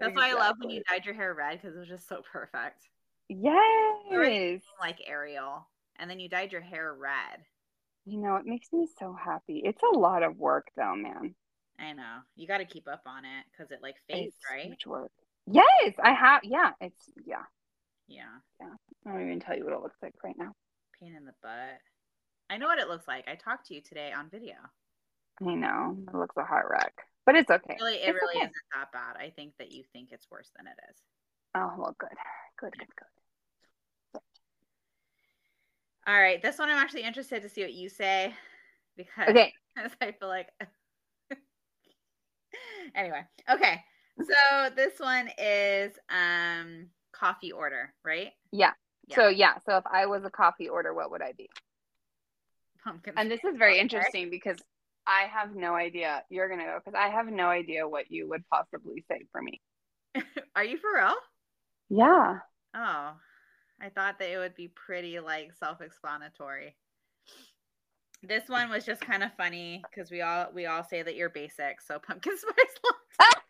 [0.00, 2.22] That's why I love when you dyed your hair red because it was just so
[2.32, 2.88] perfect.
[3.28, 4.62] Yes.
[4.80, 5.68] Like Ariel.
[5.96, 7.44] And then you dyed your hair red.
[8.08, 9.60] You know, it makes me so happy.
[9.64, 11.34] It's a lot of work though, man.
[11.78, 12.18] I know.
[12.36, 14.64] You got to keep up on it because it like fades, It's right?
[14.64, 15.12] huge work.
[15.46, 16.40] Yes, I have.
[16.42, 17.44] Yeah, it's yeah.
[18.08, 18.40] Yeah.
[18.60, 18.74] Yeah.
[19.06, 20.52] I don't even tell you what it looks like right now.
[20.98, 21.78] Pain in the butt.
[22.50, 23.28] I know what it looks like.
[23.28, 24.54] I talked to you today on video.
[25.40, 26.94] I know it looks a heart wreck,
[27.26, 27.76] but it's okay.
[27.78, 28.46] Really, it It's really okay.
[28.46, 29.16] isn't that bad.
[29.16, 30.96] I think that you think it's worse than it is.
[31.54, 32.08] Oh well, good,
[32.58, 33.17] good, good, good.
[36.08, 38.32] All right, this one I'm actually interested to see what you say
[38.96, 39.52] because Okay.
[40.00, 40.48] I feel like
[42.94, 43.26] anyway.
[43.50, 43.84] Okay,
[44.18, 48.30] so this one is um coffee order, right?
[48.52, 48.70] Yeah.
[49.06, 49.16] Yeah.
[49.16, 49.54] So yeah.
[49.66, 51.50] So if I was a coffee order, what would I be?
[52.82, 53.12] Pumpkin.
[53.18, 54.56] And this is very interesting because
[55.06, 56.22] I have no idea.
[56.30, 59.60] You're gonna go because I have no idea what you would possibly say for me.
[60.56, 61.14] Are you for real?
[61.90, 62.38] Yeah.
[62.74, 63.12] Oh,
[63.80, 66.74] I thought that it would be pretty like self-explanatory.
[68.22, 71.30] This one was just kind of funny because we all we all say that you're
[71.30, 73.40] basic, so pumpkin spice latte.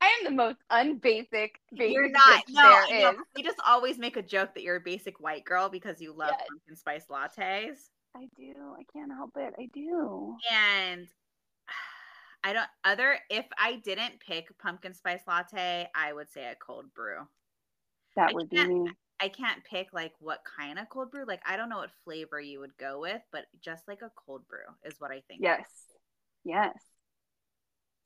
[0.00, 1.60] I am the most unbasic.
[1.76, 2.42] Basic You're not.
[2.48, 3.16] No, is.
[3.36, 6.34] we just always make a joke that you're a basic white girl because you love
[6.38, 6.46] Yes.
[6.48, 7.88] pumpkin spice lattes.
[8.16, 8.52] I do.
[8.78, 9.54] I can't help it.
[9.58, 10.36] I do.
[10.52, 11.06] And
[12.44, 16.92] I don't other if I didn't pick pumpkin spice latte, I would say a cold
[16.94, 17.28] brew.
[18.16, 18.96] That I would be me.
[19.20, 21.24] I can't pick like what kind of cold brew.
[21.26, 24.46] Like I don't know what flavor you would go with, but just like a cold
[24.48, 25.42] brew is what I think.
[25.42, 25.68] Yes.
[26.44, 26.78] Yes.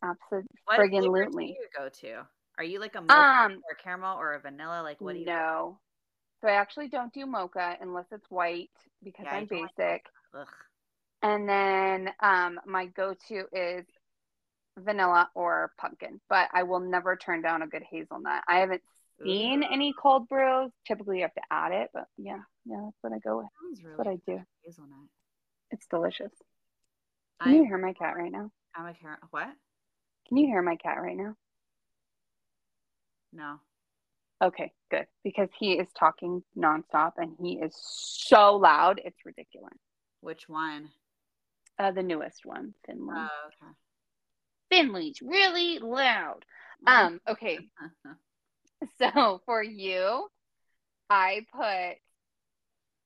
[0.03, 0.49] Absolutely.
[0.65, 2.27] What flavor do you go to?
[2.59, 4.83] Are you like a mocha Um, or caramel or a vanilla?
[4.83, 5.27] Like what do you?
[5.27, 5.81] no.
[6.41, 8.71] So I actually don't do mocha unless it's white
[9.03, 10.07] because Yeah, I'm like basic.
[10.35, 10.49] Ugh.
[11.23, 13.85] And then um, my go-to is
[14.79, 18.43] vanilla or pumpkin, but I will never turn down a good hazelnut.
[18.49, 18.83] I haven't
[19.23, 20.71] seen Ooh, any cold brews.
[20.87, 23.47] Typically, you have to add it, but yeah, yeah, that's what I go with.
[23.61, 24.43] sounds That's what I do.
[24.65, 25.09] Hazelnut.
[25.71, 26.33] It's delicious.
[27.43, 28.51] Can you hear my cat right now?
[28.75, 29.49] I'm a car- what?
[30.29, 31.37] Can you hear my cat right now?
[33.33, 33.61] No.
[34.43, 35.07] Okay, good.
[35.25, 39.01] Because he is talking nonstop and he is so loud.
[39.05, 39.79] It's ridiculous.
[40.21, 40.91] Which one?
[41.79, 43.15] Uh, the newest one, Finley.
[43.17, 43.73] Oh, okay.
[44.71, 46.45] Finley's really loud.
[46.87, 47.59] Um, okay.
[48.99, 50.29] So for you,
[51.09, 51.99] I put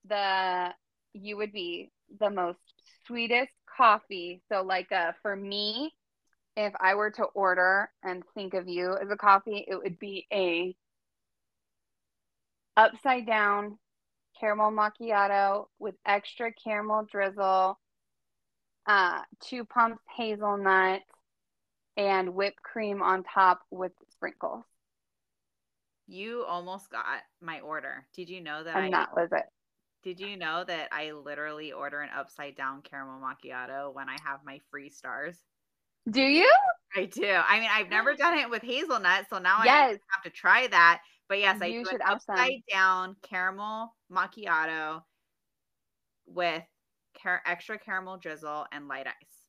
[0.08, 0.74] the
[1.12, 2.58] you would be the most
[3.06, 4.42] sweetest coffee.
[4.50, 5.94] So like uh for me,
[6.56, 10.26] if I were to order and think of you as a coffee, it would be
[10.32, 10.74] a
[12.76, 13.78] upside down
[14.38, 17.78] caramel macchiato with extra caramel drizzle,
[18.86, 21.02] uh, two pumps hazelnut,
[21.96, 24.64] and whipped cream on top with sprinkles.
[26.06, 28.06] you almost got my order.
[28.14, 29.44] Did you know that I was it.
[30.02, 34.40] did you know that I literally order an upside down caramel macchiato when I have
[34.44, 35.38] my free stars?
[36.10, 36.50] Do you?
[36.96, 37.24] I do.
[37.26, 39.66] I mean, I've never done it with hazelnut, so now I
[40.12, 41.02] have to try that.
[41.28, 45.02] But yes, I You do should an upside down caramel macchiato
[46.26, 46.64] with
[47.22, 49.39] car- extra caramel drizzle and light ice.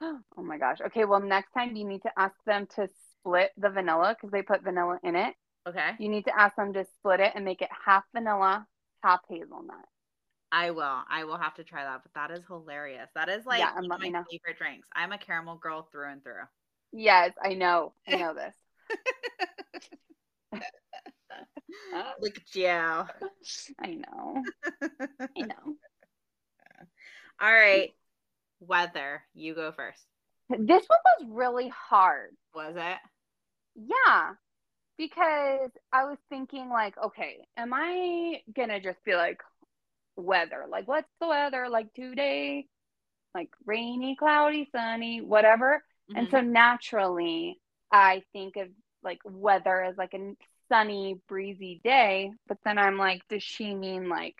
[0.38, 0.78] Oh my gosh.
[0.86, 2.88] Okay, well, next time you need to ask them to
[3.20, 5.34] split the vanilla because they put vanilla in it.
[5.66, 8.66] Okay, You need to ask them to split it and make it half vanilla,
[9.02, 9.86] half hazelnut.
[10.52, 11.02] I will.
[11.08, 12.02] I will have to try that.
[12.02, 13.10] But that is hilarious.
[13.14, 14.24] That is like Yeah, one of my know.
[14.30, 14.88] favorite drinks.
[14.94, 16.42] I'm a caramel girl through and through.
[16.92, 17.94] Yes, I know.
[18.08, 18.54] I know this.
[22.20, 22.68] Look at you.
[22.68, 23.08] All
[23.78, 24.48] I know.
[25.36, 25.76] I know.
[27.40, 27.94] right,
[28.60, 29.24] weather.
[29.34, 30.02] You go first.
[30.48, 32.36] This one was really hard.
[32.54, 32.98] Was it?
[33.74, 34.34] Yeah.
[34.98, 39.42] Because I was thinking, like, okay, am I gonna just be like
[40.16, 40.66] weather?
[40.68, 42.66] Like, what's the weather like today?
[43.34, 45.84] Like rainy, cloudy, sunny, whatever.
[46.14, 46.30] And Mhm.
[46.30, 47.60] so naturally,
[47.92, 48.68] I think of
[49.02, 50.36] like weather as like a
[50.68, 52.32] sunny, breezy day.
[52.48, 54.36] But then I'm like, does she mean like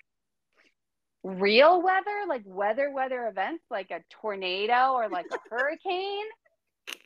[1.26, 6.24] real weather, like weather, weather events, like a tornado or like a hurricane?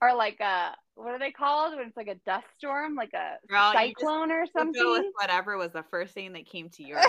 [0.00, 3.36] Or like a what are they called when it's like a dust storm, like a
[3.48, 5.10] Girl, cyclone or something?
[5.20, 7.00] whatever was the first thing that came to your.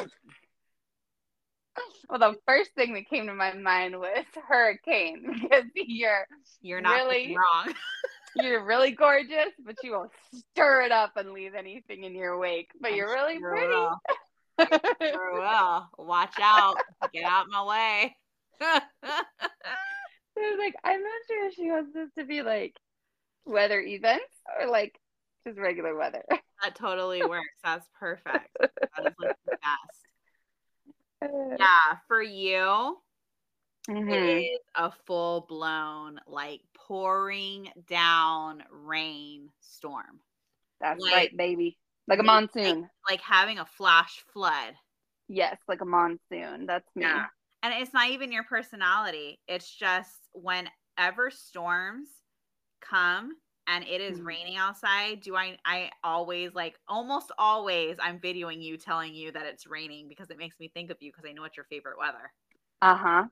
[2.10, 6.26] Well, the first thing that came to my mind was hurricane because you're
[6.62, 7.38] You're not Really?
[7.38, 7.74] wrong.
[8.36, 12.72] you're really gorgeous, but you will stir it up and leave anything in your wake.
[12.82, 13.74] But I'm you're really sure pretty.
[15.02, 15.88] Sure will.
[15.98, 16.78] Watch out.
[17.13, 18.15] Get out my way.
[18.62, 18.82] I
[20.38, 22.76] was like, I'm not sure if she wants this to be like
[23.45, 24.24] weather events
[24.60, 25.00] or like
[25.45, 26.24] just regular weather.
[26.30, 27.48] that totally works.
[27.63, 28.56] That's perfect.
[28.98, 29.58] That is like the
[31.22, 31.60] best.
[31.60, 32.98] Yeah, for you,
[33.89, 34.12] Mhm.
[34.12, 40.19] it is a full blown, like pouring down rain storm.
[40.82, 41.78] That's like- right, baby.
[42.10, 42.89] Like a like- monsoon.
[43.10, 44.74] Like having a flash flood.
[45.28, 46.65] yes, like a monsoon.
[46.65, 47.04] That's me.
[47.04, 47.28] Yeah.
[47.63, 49.39] And it's not even your personality.
[49.48, 52.10] It's just whenever storms
[52.82, 53.34] come
[53.67, 54.26] and it is Mhm.
[54.26, 59.45] raining outside, do I I always like almost always I'm videoing you telling you that
[59.45, 62.00] it's raining because it makes me think of you because I know it's your favorite
[62.00, 62.34] weather.
[62.82, 63.24] Uh huh.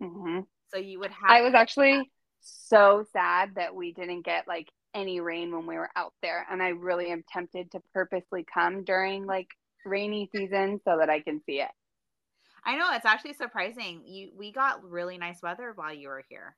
[0.00, 4.68] hmm So you would have I was actually so sad that we didn't get like
[4.94, 8.84] any rain when we were out there, and I really am tempted to purposely come
[8.84, 9.48] during like
[9.84, 11.70] rainy season so that I can see it.
[12.64, 14.02] I know it's actually surprising.
[14.06, 16.56] You we got really nice weather while you were here.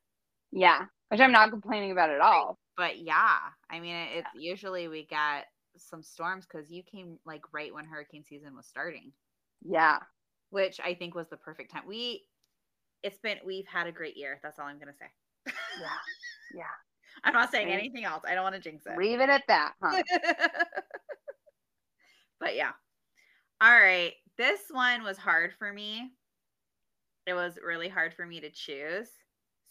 [0.52, 2.58] Yeah, which I'm not complaining about at all.
[2.76, 3.38] But yeah,
[3.70, 7.84] I mean it, it's usually we get some storms because you came like right when
[7.86, 9.12] hurricane season was starting,
[9.64, 9.98] Yeah.
[10.50, 11.84] which I think was the perfect time.
[11.86, 12.24] We
[13.02, 14.38] it's been we've had a great year.
[14.42, 15.06] That's all I'm gonna say.
[15.80, 15.88] Yeah.
[16.54, 16.64] Yeah.
[17.24, 17.78] I'm not saying Right.
[17.78, 18.22] anything else.
[18.28, 18.96] I don't want to jinx it.
[18.98, 20.02] Leave it at that, huh?
[22.40, 22.72] but yeah.
[23.60, 24.12] All right.
[24.36, 26.12] This one was hard for me.
[27.26, 29.08] It was really hard for me to choose.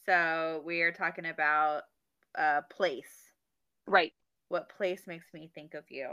[0.06, 1.84] So we are talking about
[2.38, 3.32] uh place.
[3.88, 4.12] right.
[4.50, 6.10] What place makes me think of you?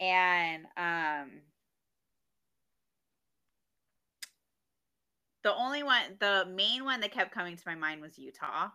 [0.00, 1.30] And um
[5.42, 8.68] the only one the main one that kept coming to my mind was Utah.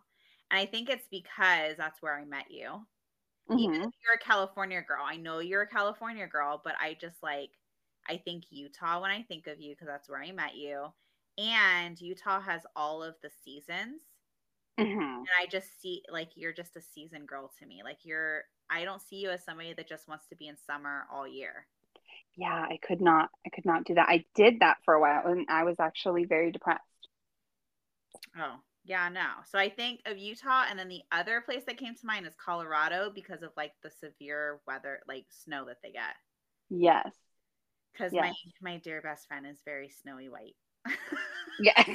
[0.52, 2.86] And I think it's because that's where I met you
[3.58, 3.92] even Mhm.
[3.92, 7.52] if you're a California girl, I know you're a California girl, but I just like
[8.10, 10.94] I think Utah when I think of you because that's where I met you.
[11.38, 14.02] And Utah has all of the seasons.
[14.78, 15.28] Mhm.
[15.28, 17.82] And I just see like you're just a season girl to me.
[17.84, 21.06] Like you're I don't see you as somebody that just wants to be in summer
[21.12, 21.68] all year.
[22.36, 23.30] Yeah, I could not.
[23.46, 24.10] I could not do that.
[24.10, 26.82] I did that for a while, and I was actually very depressed.
[28.38, 29.26] Oh, yeah, no.
[29.50, 32.36] So I think of Utah and then the other place that came to mind is
[32.36, 36.16] Colorado because of like the severe weather, like snow that they get.
[36.70, 37.14] Yes.
[37.92, 38.36] Because my Yes.
[38.62, 40.56] my dear best friend is very snowy white.
[41.60, 41.88] Yes.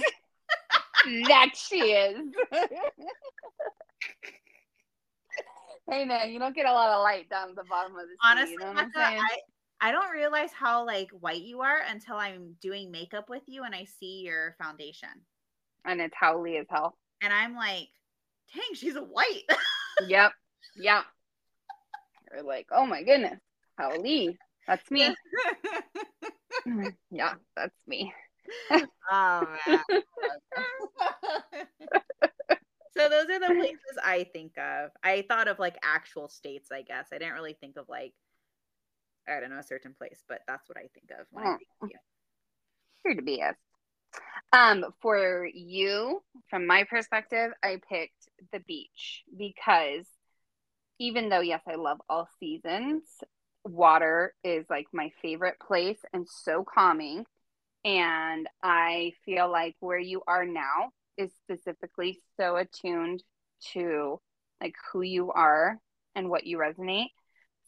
[1.29, 2.18] that she is.
[5.90, 8.09] hey man, you don't get a lot of light down at the bottom of the
[8.09, 8.16] sea.
[8.24, 9.20] Honestly, you know what I'm Becca, saying?
[9.83, 13.64] I, I don't realize how like white you are until I'm doing makeup with you
[13.64, 15.11] and I see your foundation.
[15.84, 16.96] And it's howly as hell.
[17.22, 17.88] And I'm like,
[18.54, 19.44] dang, she's a white.
[20.08, 20.32] Yep.
[20.76, 21.04] Yep.
[22.32, 23.38] You're like, oh my goodness,
[23.76, 24.38] howly.
[24.66, 25.14] That's me.
[27.10, 28.10] yeah, that's me.
[29.10, 29.80] oh man.
[32.96, 34.90] so those are the places I think of.
[35.02, 37.08] I thought of like actual states, I guess.
[37.12, 38.14] I didn't really think of like
[39.28, 41.68] I don't know, a certain place, but that's what I think of when I think
[41.82, 41.98] of you.
[43.04, 43.54] Here to be us.
[44.52, 50.06] Um, for you, from my perspective, I picked the beach because
[50.98, 53.04] even though yes, I love all seasons,
[53.64, 57.24] water is like my favorite place and so calming.
[57.84, 63.22] And I feel like where you are now is specifically so attuned
[63.72, 64.20] to
[64.60, 65.78] like who you are
[66.14, 67.08] and what you resonate.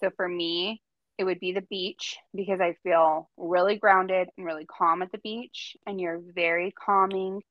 [0.01, 0.83] So for me,
[1.19, 5.19] it would be the beach because I feel really grounded and really calm at the
[5.19, 5.77] beach.
[5.87, 7.43] And you're very calming.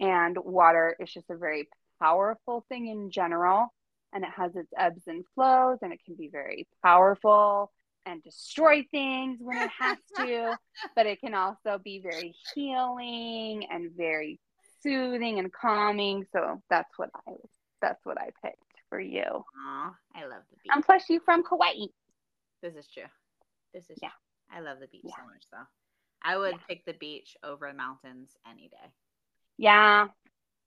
[0.00, 1.68] And water is just a very
[2.00, 3.72] powerful thing in general.
[4.12, 7.72] And it has its ebbs and flows, and it can be very powerful
[8.04, 10.58] and destroy things when it has to.
[10.96, 14.38] but it can also be very healing and very
[14.82, 16.26] soothing and calming.
[16.32, 17.32] So that's what I.
[17.80, 18.58] That's what I picked
[18.90, 19.24] for you.
[19.24, 20.72] Aw, I love the beach.
[20.72, 21.88] And plus, you from Hawaii.
[22.62, 23.08] This is true.
[23.74, 24.10] This is Yeah.
[24.10, 24.56] true.
[24.56, 25.16] I love the beach Yeah.
[25.16, 25.66] so much though.
[26.22, 26.58] I would Yeah.
[26.68, 28.92] pick the beach over the mountains any day.
[29.58, 30.08] Yeah,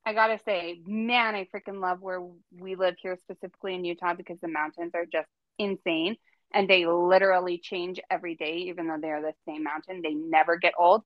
[0.06, 2.22] I gotta say, man, I freaking love where
[2.58, 6.18] we live here, specifically in Utah, because the mountains are just insane
[6.54, 10.02] and they literally change every day, even though they are the same mountain.
[10.02, 11.04] They never get old.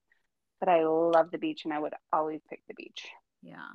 [0.60, 3.08] But I love the beach and I would always pick the beach
[3.41, 3.69] Yeah.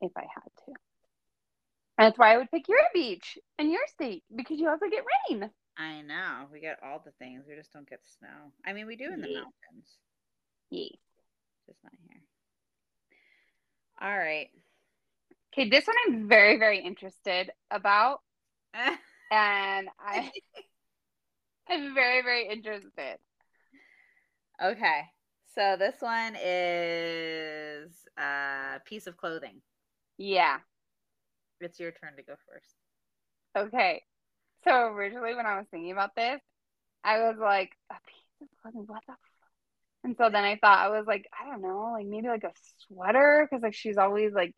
[0.00, 0.72] if I had to.
[1.98, 5.04] And that's why I would pick your beach and your state because you also get
[5.30, 5.50] rain.
[5.76, 6.46] I know.
[6.52, 7.44] We get all the things.
[7.48, 8.52] We just don't get snow.
[8.64, 9.40] I mean, we do in the Yeah.
[9.40, 9.98] mountains,
[10.70, 10.88] Yeah.
[11.66, 12.22] just not here.
[14.00, 14.50] All right.
[15.52, 18.20] Okay, this one I'm very, very interested about.
[19.30, 20.30] And I
[21.68, 23.18] I'm very, very interested.
[24.62, 25.00] okay.
[25.54, 29.60] So this one is a piece of clothing.
[30.18, 30.58] Yeah.
[31.60, 32.74] It's your turn to go first.
[33.56, 34.02] Okay.
[34.64, 36.40] So originally when I was thinking about this,
[37.04, 39.18] I was like, a piece of clothing, what the fuck?
[40.04, 42.52] And so then I thought I was like, I don't know, like maybe like a
[42.86, 44.54] sweater because like she's always like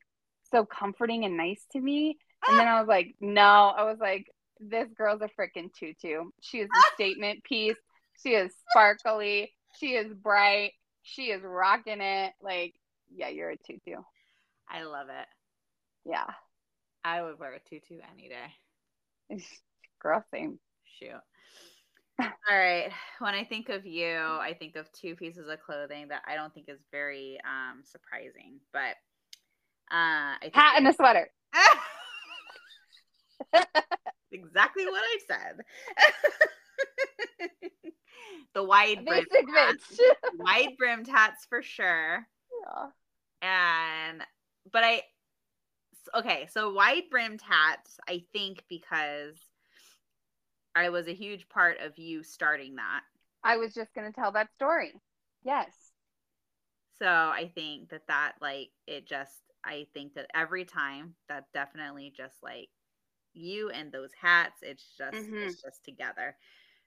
[0.51, 2.19] so comforting and nice to me.
[2.49, 4.27] And then I was like, no, I was like,
[4.61, 6.31] this girl's a freaking tutu.
[6.41, 7.77] She is a statement piece.
[8.23, 9.53] She is sparkly.
[9.79, 10.73] She is bright.
[11.03, 12.33] She is rocking it.
[12.41, 12.75] Like,
[13.13, 14.03] yeah, you're a tutu.
[14.69, 15.27] I love it.
[16.05, 16.27] Yeah.
[17.05, 19.43] I would wear a tutu any day.
[20.01, 20.59] Girl, same.
[20.99, 21.21] Shoot.
[22.21, 22.91] All right.
[23.19, 26.53] When I think of you, I think of two pieces of clothing that I don't
[26.55, 28.97] think is very um surprising, but
[29.91, 31.29] uh I think Hat and a sweater.
[34.33, 35.61] exactly what I said.
[38.55, 40.01] the wide brimmed hats,
[40.39, 42.27] wide brimmed hats for sure.
[42.65, 42.87] Yeah.
[43.43, 44.23] And
[44.73, 45.03] but I
[46.15, 49.37] okay, so wide brimmed hats, I think because
[50.77, 53.03] I was a huge part of you starting that.
[53.43, 55.01] I was just gonna tell that story.
[55.43, 55.95] Yes.
[56.99, 62.13] So I think that that like it just I think that every time that definitely
[62.17, 62.69] just like
[63.35, 65.43] you and those hats, it's just Mhm.
[65.43, 66.37] it's just together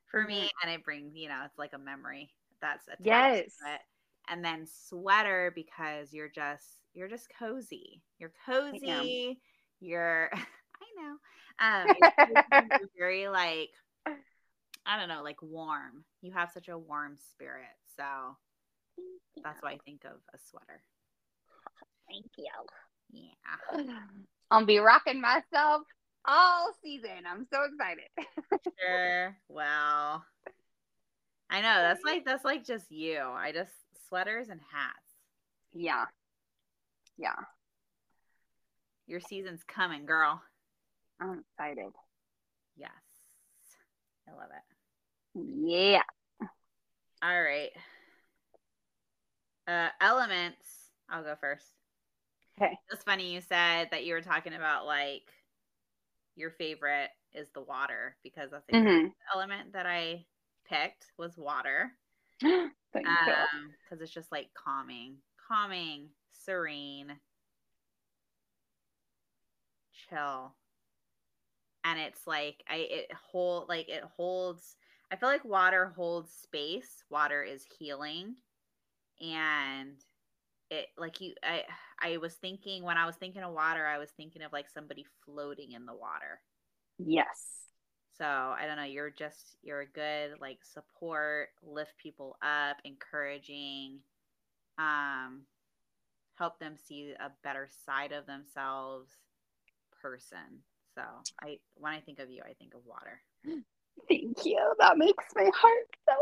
[0.07, 3.57] for me, and it brings you know it's like a memory that's attached Yes.
[3.63, 3.81] to it.
[4.29, 8.01] And then sweater because you're just you're just cozy.
[8.19, 9.41] You're cozy.
[9.79, 10.31] You're
[10.81, 11.17] I know.
[11.61, 13.69] Um, you're cozy, you're very like
[14.85, 16.03] I don't know, like warm.
[16.21, 18.03] You have such a warm spirit, so
[19.43, 20.81] that's why I think of a sweater.
[22.09, 22.47] Thank you.
[23.11, 23.93] Yeah.
[24.51, 25.83] I'll be rocking myself
[26.25, 27.25] all season.
[27.29, 28.09] I'm so excited.
[28.79, 29.37] Sure.
[29.47, 30.23] Well,
[31.49, 33.19] I know that's like that's like just you.
[33.21, 33.73] I just
[34.07, 35.13] sweaters and hats.
[35.73, 36.05] Yeah.
[37.17, 37.35] Yeah.
[39.07, 40.41] Your season's coming, girl.
[41.19, 41.93] I'm excited.
[42.75, 42.91] Yes.
[44.27, 44.63] I love it.
[45.35, 46.03] Yeah.
[47.21, 47.71] All right.
[49.67, 50.91] Uh elements.
[51.09, 51.73] I'll go first.
[52.57, 52.77] Okay.
[52.91, 55.31] It's funny you said that you were talking about like
[56.35, 60.25] your favorite is the water because that's the hmm element that I
[60.67, 61.91] picked was water.
[62.95, 63.05] You.
[63.05, 65.17] Um, because it's just like calming,
[65.47, 67.19] calming, serene,
[70.09, 70.55] chill.
[71.89, 74.75] And it's like I it hold like it holds
[75.11, 77.03] I feel like water holds space.
[77.09, 78.35] Water is healing.
[79.21, 79.95] And
[80.69, 81.63] it like you I
[82.01, 85.05] I was thinking when I was thinking of water, I was thinking of like somebody
[85.25, 86.41] floating in the water.
[86.99, 87.71] Yes.
[88.17, 93.99] So I don't know, you're just you're a good like support, lift people up, encouraging,
[94.77, 95.43] um,
[96.35, 99.11] help them see a better side of themselves
[100.01, 100.63] person.
[100.95, 101.03] So
[101.41, 103.21] I when I think of you, I think of water.
[104.07, 104.73] Thank you.
[104.79, 106.15] That makes my heart so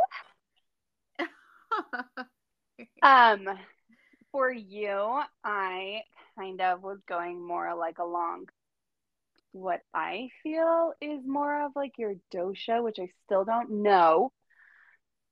[3.02, 3.48] Um,
[4.32, 6.02] for you, I
[6.38, 8.48] kind of was going more like along
[9.52, 14.32] what I feel is more of like your dosha, which I still don't know.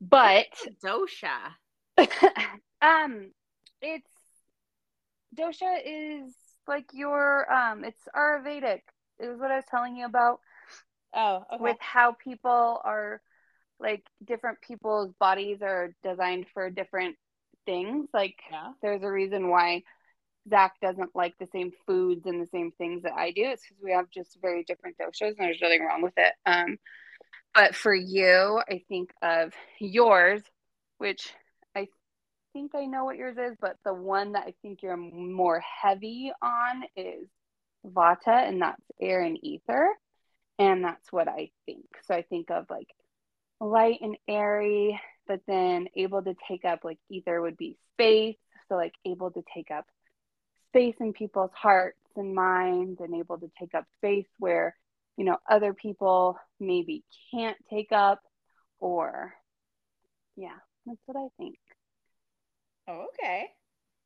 [0.02, 0.48] But
[0.84, 1.56] Dosha.
[2.82, 3.32] um
[3.82, 4.12] it's
[5.38, 6.34] dosha is
[6.68, 8.82] like your um it's Ayurvedic.
[9.20, 10.39] It was what I was telling you about
[11.16, 13.22] Oh, with how people are
[13.80, 17.16] like different people's bodies are designed for different
[17.66, 18.09] things.
[18.13, 18.72] Like yeah.
[18.82, 19.84] there's a reason why
[20.49, 23.43] Zach doesn't like the same foods and the same things that I do.
[23.45, 26.34] It's because we have just very different doshas and there's nothing wrong with it.
[26.45, 26.78] Um,
[27.53, 30.41] but for you, I think of yours,
[30.97, 31.34] which
[31.76, 31.88] I
[32.51, 36.32] think I know what yours is, but the one that I think you're more heavy
[36.41, 37.28] on is
[37.86, 39.90] Vata, and that's air and ether.
[40.58, 41.86] And that's what I think.
[42.08, 42.88] So I think of like
[43.60, 48.38] light and airy, but then able to take up like ether would be space.
[48.70, 49.86] So like able to take up
[50.70, 54.76] space in people's hearts and minds and able to take up space where,
[55.18, 58.22] you know, other people maybe can't take up
[58.80, 59.34] or
[60.36, 61.58] yeah, that's what I think.
[62.88, 63.48] Oh, okay.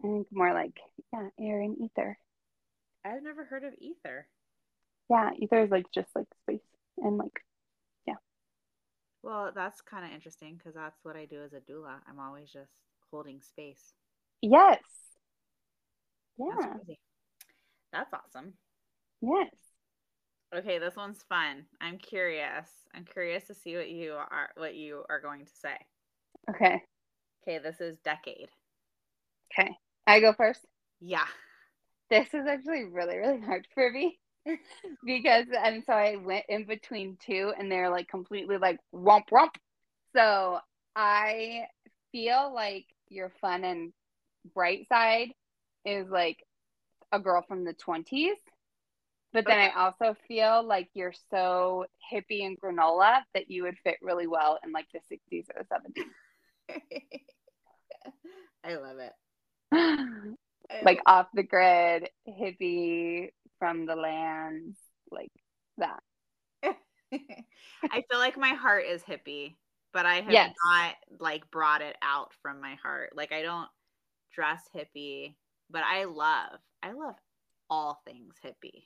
[0.03, 0.79] I think more like,
[1.11, 2.17] yeah, air and ether.
[3.03, 4.29] I've never heard of ether.
[5.09, 6.61] Yeah, ether is like just like space
[6.97, 7.43] and like
[8.07, 8.15] yeah.
[9.23, 12.01] Well, that's kind of interesting because that's what I do as a doula.
[12.07, 12.71] I'm always just
[13.11, 13.93] holding space.
[14.41, 14.81] yes.
[16.49, 16.65] That's Yeah.
[16.65, 16.99] crazy.
[17.93, 18.55] That's awesome.
[19.21, 19.55] Yes.
[20.55, 21.65] Okay, this one's fun.
[21.81, 22.69] I'm curious.
[22.93, 25.77] I'm curious to see what you are what you are going to say.
[26.49, 26.83] Okay.
[27.43, 28.49] Okay, this is decade.
[29.51, 29.75] Okay.
[30.07, 30.65] I go first.
[30.99, 31.25] Yeah.
[32.09, 34.19] This is actually really, really hard for me
[35.05, 39.55] because, and so I went in between two and they're like completely like romp romp.
[40.15, 40.59] So
[40.95, 41.65] I
[42.11, 43.93] feel like your fun and
[44.55, 45.29] bright side
[45.85, 46.37] is like
[47.11, 48.37] a girl from the 20s.
[49.31, 53.97] But then I also feel like you're so hippie and granola that you would fit
[54.01, 56.03] really well in like the 60s or the 70s.
[58.63, 60.35] I love it.
[60.83, 64.77] Like off the grid hippie from the lands
[65.11, 65.31] like
[65.77, 66.01] that.
[67.91, 69.55] I feel like my heart is hippie,
[69.93, 70.53] but I have Yes.
[70.65, 73.15] not like brought it out from my heart.
[73.15, 73.69] Like I don't
[74.33, 75.35] dress hippie,
[75.69, 77.15] but I love, I love
[77.69, 78.85] all things hippie.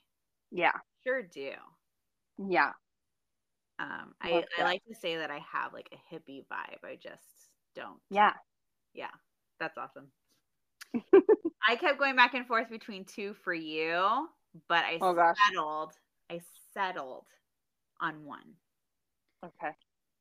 [0.50, 0.72] Yeah.
[1.04, 1.52] Sure do.
[2.38, 2.72] Yeah.
[3.78, 4.64] Um, I, Love I that.
[4.64, 6.84] like to say that I have like a hippie vibe.
[6.84, 7.24] I just
[7.74, 8.00] don't.
[8.10, 8.32] Yeah.
[8.94, 9.10] Yeah.
[9.58, 10.08] That's awesome.
[11.66, 14.28] I kept going back and forth between two for you,
[14.68, 15.14] but I Oh,
[15.46, 15.92] settled.
[16.30, 16.40] I
[16.72, 17.26] settled
[18.00, 18.56] on one,
[19.42, 19.76] Okay.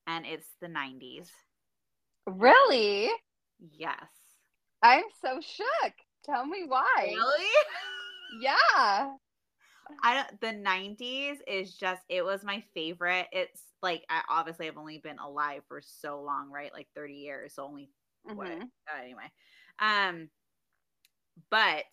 [0.08, 1.30] and it's the 90s.
[2.28, 3.10] Really?
[3.72, 4.12] Yes.
[4.84, 5.94] I'm so shook.
[6.24, 7.06] Tell me why.
[7.06, 7.52] Really?
[8.42, 9.16] Yeah.
[10.02, 13.28] I don't, the 90s is just it was my favorite.
[13.32, 16.74] It's like I obviously I've only been alive for so long, right?
[16.74, 17.90] Like 30 years, so only
[18.34, 18.72] what Mhm.
[18.92, 19.32] uh, anyway.
[19.80, 20.30] Um
[21.50, 21.86] but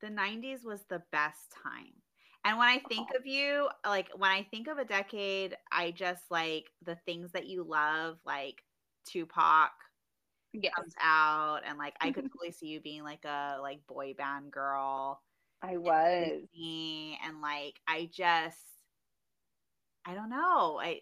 [0.00, 2.02] the 90s was the best time.
[2.44, 6.30] And when I think of you, like when I think of a decade, I just
[6.30, 8.64] like the things that you love, like
[9.06, 9.72] Tupac
[10.52, 10.74] Yes.
[10.76, 14.52] comes out and like I could totally see you being like a like boy band
[14.52, 15.22] girl
[15.62, 16.46] I was.
[16.52, 18.58] Disney, and like I just
[20.04, 20.78] I don't know.
[20.80, 21.00] I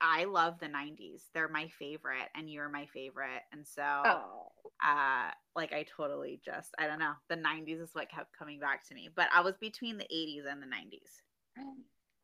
[0.00, 1.30] I love the 90s.
[1.34, 3.42] They're my favorite and you're my favorite.
[3.52, 4.39] And so Oh.
[4.86, 7.12] Uh like I totally just I don't know.
[7.28, 9.10] The 90s is what kept coming back to me.
[9.14, 11.64] But I was between the 80s and the 90s.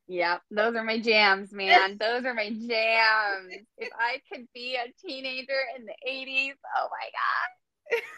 [0.08, 1.96] Yep, those are my jams, man.
[2.00, 3.66] Those are my jams.
[3.76, 8.02] If I could be a teenager in the 80s, oh my God.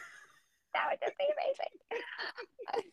[0.75, 2.93] That would just be amazing.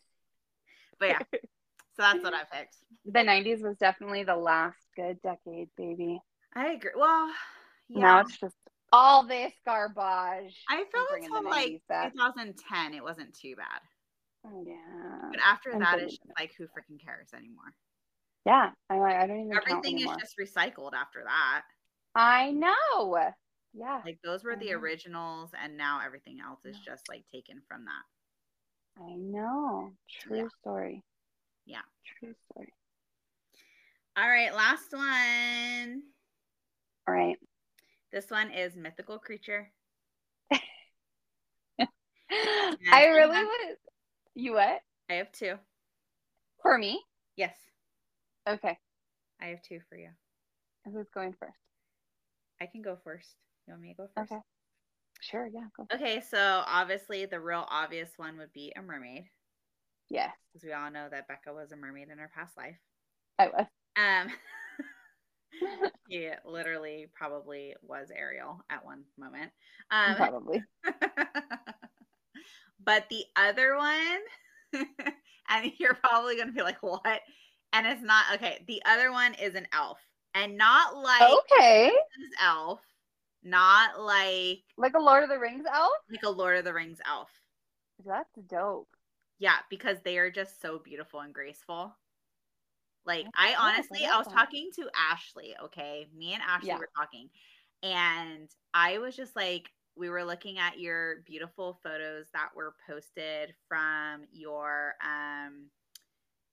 [0.98, 1.18] But yeah.
[1.30, 2.76] so that's what I picked.
[3.04, 6.22] The 90s was definitely the last good decade, baby.
[6.54, 6.92] I agree.
[6.96, 7.30] Well,
[7.90, 8.00] yeah.
[8.00, 8.56] Now it's just
[8.92, 10.56] all this garbage.
[10.68, 12.12] I feel until like back.
[12.12, 13.80] 2010 it wasn't too bad.
[14.46, 15.28] Oh, yeah.
[15.30, 17.74] But after I'm that it's just like who freaking cares anymore?
[18.44, 21.62] Yeah, I, I don't even Everything is just recycled after that.
[22.14, 23.18] I know.
[23.74, 24.78] Yeah, Like those were I the know.
[24.78, 29.02] originals, and now everything else is just like taken from that.
[29.02, 29.90] I know.
[30.08, 30.48] True Yeah.
[30.60, 31.02] story.
[31.66, 31.82] Yeah.
[32.20, 32.72] True story.
[34.16, 36.02] All right, last one.
[37.06, 37.36] All right.
[38.12, 39.70] This one is mythical creature.
[41.80, 43.76] I really have- was.
[44.34, 44.80] You what?
[45.10, 45.54] I have two.
[46.62, 47.00] For me?
[47.36, 47.54] Yes,
[48.48, 48.78] Okay.
[49.40, 50.08] I have two for you.
[50.84, 51.58] Who's going first?
[52.60, 53.34] I can go first.
[53.66, 54.32] You want me to go first?
[54.32, 54.40] Okay.
[55.20, 55.46] Sure.
[55.46, 55.66] Yeah.
[55.76, 55.86] Go.
[55.94, 59.24] Okay, so obviously the real obvious one would be a mermaid,
[60.08, 62.76] Yes, because we all know that Becca was a mermaid in her past life.
[63.38, 63.66] I was.
[63.96, 64.28] Um,
[66.06, 69.52] he literally probably was Ariel at one moment.
[69.90, 70.62] Um, Probably.
[72.84, 74.20] but the other one,
[75.48, 77.20] and you're probably gonna be like, "What?"
[77.72, 78.64] And it's not okay.
[78.66, 79.98] The other one is an elf,
[80.34, 81.92] and not like Okay.
[82.40, 82.80] elf,
[83.42, 85.92] not like Like a Lord of the Rings elf?
[86.10, 87.30] like a Lord of the Rings elf.
[88.04, 88.96] That's dope.
[89.38, 91.96] Yeah, because they are just so beautiful and graceful.
[93.06, 94.34] Like Oh, I I honestly, I, was that.
[94.34, 95.54] talking to Ashley.
[95.64, 96.78] Okay, me and Ashley Yeah.
[96.78, 97.28] were talking,
[97.82, 103.54] and I was just like, we were looking at your beautiful photos that were posted
[103.68, 105.70] from your um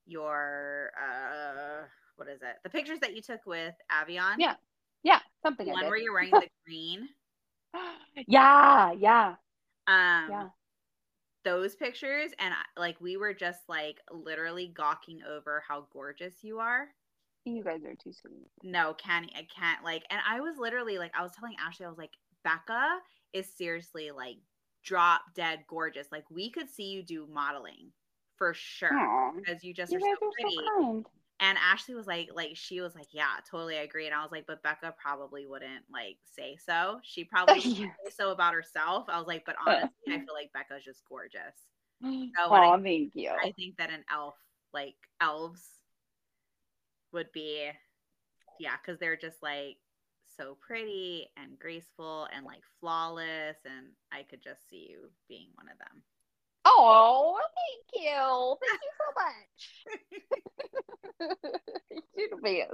[0.05, 1.85] your uh
[2.17, 2.57] what is it?
[2.63, 4.35] The pictures that you took with Avion.
[4.37, 4.55] Yeah,
[5.03, 7.09] Yeah, something The one where you're wearing the green.
[8.27, 9.35] yeah, yeah,
[9.87, 10.49] Um, yeah.
[11.43, 16.87] Those pictures, and like we were just like literally gawking over how gorgeous you are.
[17.45, 18.47] You guys are too sweet.
[18.63, 21.89] No, can't I can't like, and I was literally like, I was telling Ashley, I
[21.89, 22.13] was like,
[22.43, 22.99] Becca
[23.33, 24.37] is seriously like
[24.83, 26.07] drop dead gorgeous.
[26.11, 27.91] Like we could see you do modeling
[28.37, 30.55] for sure Aw, because you just you are so are pretty.
[30.55, 31.05] so kind.
[31.43, 34.05] And Ashley was like, like she was like, yeah, totally agree.
[34.05, 36.99] And I was like, but Becca probably wouldn't like say so.
[37.03, 37.87] She probably Yeah.
[38.05, 39.07] say so about herself.
[39.09, 41.57] I was like, but honestly, I feel like Becca's just gorgeous.
[42.01, 43.29] So when I- Oh, thank you.
[43.43, 44.35] I think that an elf,
[44.73, 45.67] like elves,
[47.11, 47.69] would be,
[48.57, 49.77] yeah, because they're just like
[50.37, 53.57] so pretty and graceful and like flawless.
[53.65, 56.03] And I could just see you being one of them.
[56.75, 57.37] Oh,
[57.93, 58.57] thank you.
[58.67, 59.59] Thank you so much.
[62.15, 62.71] You're the best.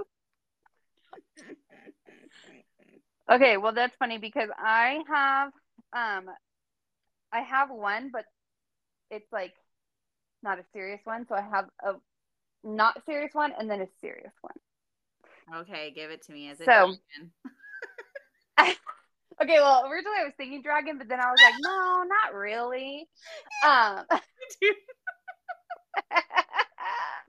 [3.30, 5.48] Okay, well that's funny because I have
[5.92, 6.30] um
[7.32, 8.24] I have one, but
[9.10, 9.52] it's like
[10.42, 11.26] not a serious one.
[11.28, 11.94] So I have a
[12.64, 14.54] not serious one and then a serious one.
[15.62, 16.48] Okay, give it to me.
[16.50, 17.32] Is it So- dragon?
[19.42, 23.08] Okay, well originally I was thinking dragon, but then I was like, no, not really.
[23.62, 24.04] Um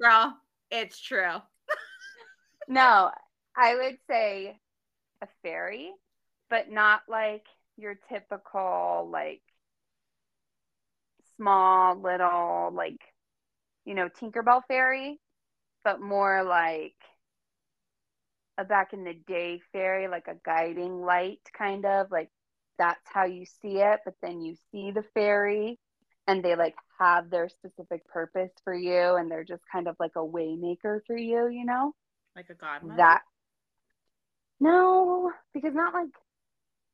[0.02, 0.38] Girl,
[0.70, 1.38] it's true.
[2.68, 3.12] no,
[3.56, 4.58] I would say
[5.24, 5.94] a fairy,
[6.50, 7.48] but not like
[7.78, 9.44] your typical like
[11.38, 13.00] small little like
[13.86, 15.20] you know Tinkerbell fairy,
[15.84, 16.96] but more like
[18.58, 22.30] a back in the day fairy, like a guiding light kind of like
[22.78, 25.80] that's how you see it, but then you see the fairy
[26.28, 30.12] and they like have their specific purpose for you and they're just kind of like
[30.16, 31.94] a waymaker for you, you know?
[32.36, 32.98] Like a godmother.
[32.98, 33.22] That
[34.60, 36.10] no, because not like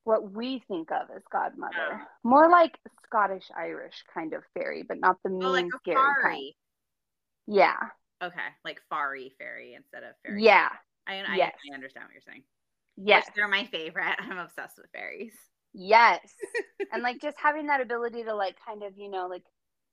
[0.06, 1.74] what we think of as godmother.
[1.92, 2.00] Oh.
[2.24, 6.16] More like Scottish Irish kind of fairy, but not the mean Oh, like scary kind.
[6.24, 6.56] fairy.
[7.46, 7.76] Yeah.
[8.24, 10.44] Okay, like fairy fairy instead of fairy.
[10.44, 10.70] Yeah.
[11.08, 11.56] I, I, Yes.
[11.72, 12.44] I understand what you're saying.
[12.98, 13.26] Yes.
[13.26, 14.16] Which they're my favorite.
[14.20, 15.34] I'm obsessed with fairies.
[15.74, 16.20] Yes.
[16.92, 19.44] and like just having that ability to like kind of, you know, like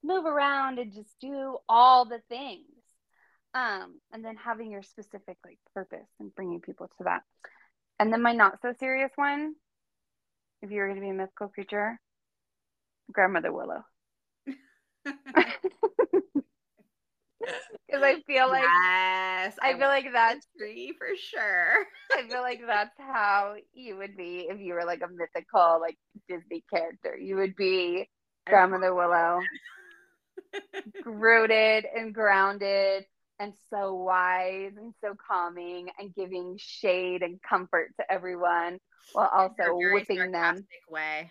[0.02, 2.64] move around and just do all the things.
[3.54, 7.22] Um, and then having your specific like purpose and bringing people to that.
[8.00, 9.54] And then my not so serious one,
[10.62, 12.00] if you were going to be a mythical creature,
[13.12, 13.84] grandmother Willow.
[17.86, 21.84] Because I feel like yes, I feel like that's tree for sure.
[22.16, 25.96] I feel like that's how you would be if you were like a mythical like
[26.28, 27.16] Disney character.
[27.16, 28.08] You would be
[28.48, 29.40] grandmother Willow,
[31.04, 33.04] rooted and grounded
[33.38, 38.78] and so wise and so calming and giving shade and comfort to everyone
[39.12, 40.66] while also whipping them.
[40.88, 41.30] way.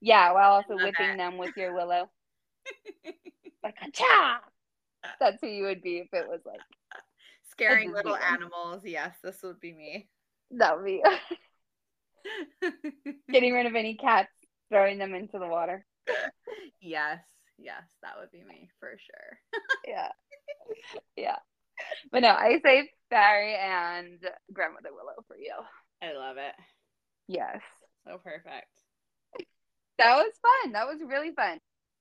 [0.00, 2.10] Yeah, while also whipping them with your willow.
[3.62, 4.40] Like cha.
[5.20, 6.60] That's who you would be if it was like
[7.50, 8.82] Scaring little animals.
[8.84, 10.08] Yes, this would be me.
[10.52, 11.02] that would be
[13.32, 14.32] getting rid of any cats,
[14.70, 15.84] throwing them into the water.
[16.80, 17.20] yes,
[17.58, 19.60] yes, that would be me for sure.
[19.86, 20.08] Yeah.
[21.16, 21.36] Yeah.
[22.12, 24.20] But no, I say Barry and
[24.52, 25.52] Grandmother Willow for you.
[26.00, 26.54] I love it.
[27.26, 27.60] Yes.
[28.06, 28.68] So perfect.
[29.98, 30.72] That was fun.
[30.72, 31.58] That was really fun.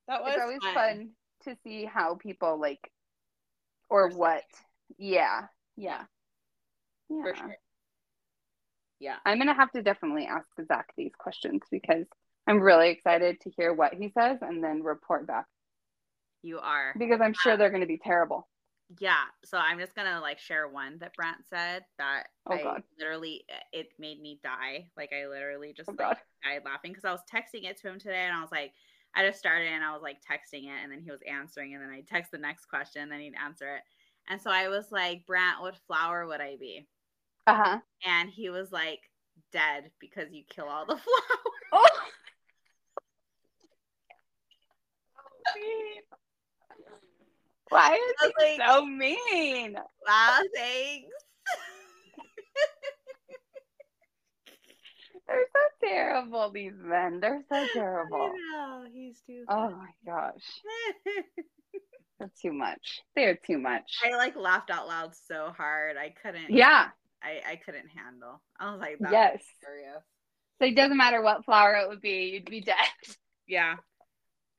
[0.08, 0.74] That was it's always fun.
[0.74, 1.10] fun.
[1.44, 2.92] To see how people like
[3.89, 4.44] or what.
[4.98, 5.48] Yeah.
[5.76, 6.04] Yeah.
[7.10, 7.22] Yeah.
[7.22, 7.56] for sure.
[9.00, 9.18] Yeah.
[9.26, 12.06] I'm gonna have to definitely ask Zach these questions because
[12.48, 15.46] I'm really excited to hear what he says and then report back
[16.44, 16.94] You are.
[16.98, 18.48] because I'm sure they're gonna be terrible.
[19.00, 19.24] Yeah.
[19.46, 22.84] So I'm just gonna like share one that Brent said that Oh, I God.
[23.00, 24.89] literally it made me die.
[24.98, 28.00] Like I literally just Oh, like died laughing because I was texting it to him
[28.00, 28.74] today and I was like,
[29.16, 31.84] I just started and I was like texting it and then he was answering and
[31.84, 33.82] then I text the next question and then he'd answer it.
[34.30, 36.88] And so I was like, Brant, what flower would I be?
[37.47, 37.80] Uh huh.
[38.05, 39.01] And he was like,
[39.51, 40.95] dead because you kill all the
[41.72, 41.72] flowers.
[41.74, 41.88] Oh.
[47.70, 49.76] Why is he like, so mean?
[50.07, 51.07] wow, thanks.
[55.32, 57.20] They're so terrible, these men.
[57.20, 58.32] They're so terrible.
[58.34, 60.62] I know, he's too Oh my gosh.
[62.20, 63.02] They're too much.
[63.16, 63.98] They're too much.
[64.04, 65.98] I like laughed out loud so hard.
[65.98, 66.90] I couldn't Yeah.
[67.24, 68.42] I, I couldn't handle.
[68.60, 69.44] I was like, that's Yes.
[69.62, 70.04] hilarious.
[70.60, 72.76] So it doesn't matter what flower it would be, you'd be dead.
[73.48, 73.76] Yeah.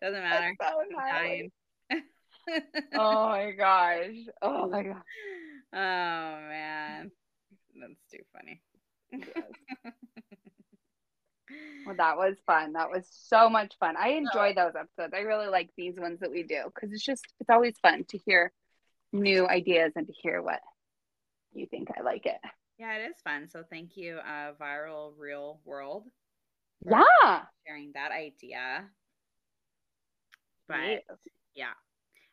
[0.01, 0.55] Doesn't matter.
[0.59, 1.51] That's so dying.
[2.95, 4.17] Oh my gosh.
[4.43, 4.97] Oh my gosh.
[5.73, 5.77] Oh
[6.49, 7.11] man.
[7.81, 8.61] That's too funny.
[11.87, 12.73] Well, that was fun.
[12.75, 13.97] That was so much fun.
[13.99, 15.13] I enjoy those episodes.
[15.15, 18.19] I really like these ones that we do because it's just, it's always fun to
[18.19, 18.53] hear
[19.13, 20.61] new ideas and to hear what
[21.53, 21.89] you think.
[21.97, 22.39] I like it.
[22.79, 23.49] yeah, it is fun.
[23.49, 26.05] So thank you, uh, Viral Real World,
[26.85, 27.43] Yeah.
[27.67, 28.89] sharing that idea.
[30.69, 31.03] But Yes.
[31.55, 31.73] yeah.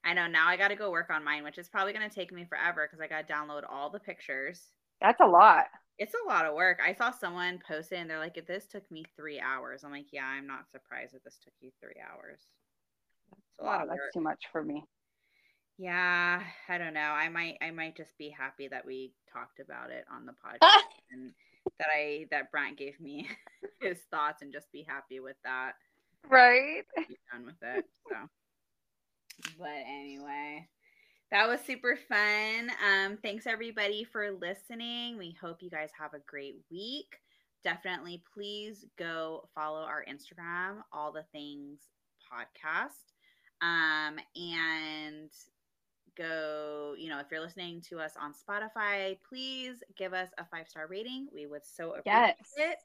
[0.03, 2.15] I know now I got to go work on mine, which is probably going to
[2.15, 4.61] take me forever because I got to download all the pictures.
[5.01, 5.65] That's a lot.
[5.97, 6.79] It's a lot of work.
[6.85, 9.91] I saw someone post it and they're like, if this took me three hours, I'm
[9.91, 12.39] like, yeah, I'm not surprised that this took you three hours.
[13.31, 14.13] It's a lot of that's work.
[14.13, 14.85] too much for me.
[15.77, 16.99] Yeah, I don't know.
[16.99, 20.83] I might I might just be happy that we talked about it on the podcast
[21.11, 21.31] and
[21.79, 23.29] that I that Brant gave me
[23.81, 25.73] his thoughts and just be happy with that.
[26.29, 26.83] Right.
[26.97, 27.85] Be done with it.
[28.09, 28.15] So
[29.57, 30.67] but anyway.
[31.31, 32.71] That was super fun.
[32.83, 35.17] Um, thanks everybody for listening.
[35.17, 37.17] We hope you guys have a great week.
[37.63, 41.81] Definitely please go follow our Instagram, all the things
[42.31, 43.13] podcast.
[43.61, 45.29] Um, and
[46.17, 50.67] go, you know, if you're listening to us on Spotify, please give us a five
[50.67, 51.27] star rating.
[51.33, 52.53] We would so appreciate Yes.
[52.57, 52.77] it.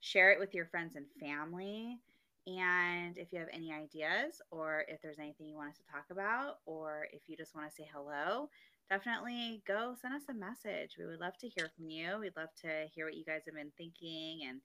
[0.00, 1.98] Share it with your friends and family.
[2.46, 6.06] And if you have any ideas or if there's anything you want us to talk
[6.10, 8.48] about or if you just want to say hello,
[8.90, 10.96] definitely go send us a message.
[10.98, 12.18] We would love to hear from you.
[12.20, 14.60] We'd love to hear what you guys have been thinking and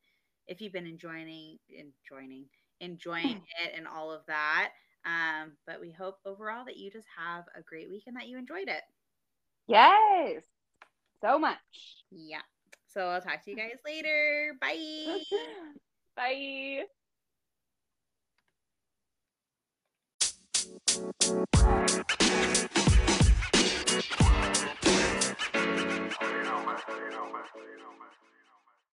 [0.47, 2.45] if you've been enjoying enjoying
[2.79, 4.71] enjoying it and all of that.
[5.05, 8.37] Um, but we hope overall that you just have a great week and that you
[8.37, 8.81] enjoyed it.
[9.67, 10.43] Yes.
[11.21, 12.03] So much.
[12.11, 12.41] Yeah.
[12.87, 14.55] So I'll talk to you guys later.
[14.59, 15.23] Bye.
[16.15, 16.85] Bye.
[20.97, 21.35] Thank
[28.21, 28.26] you.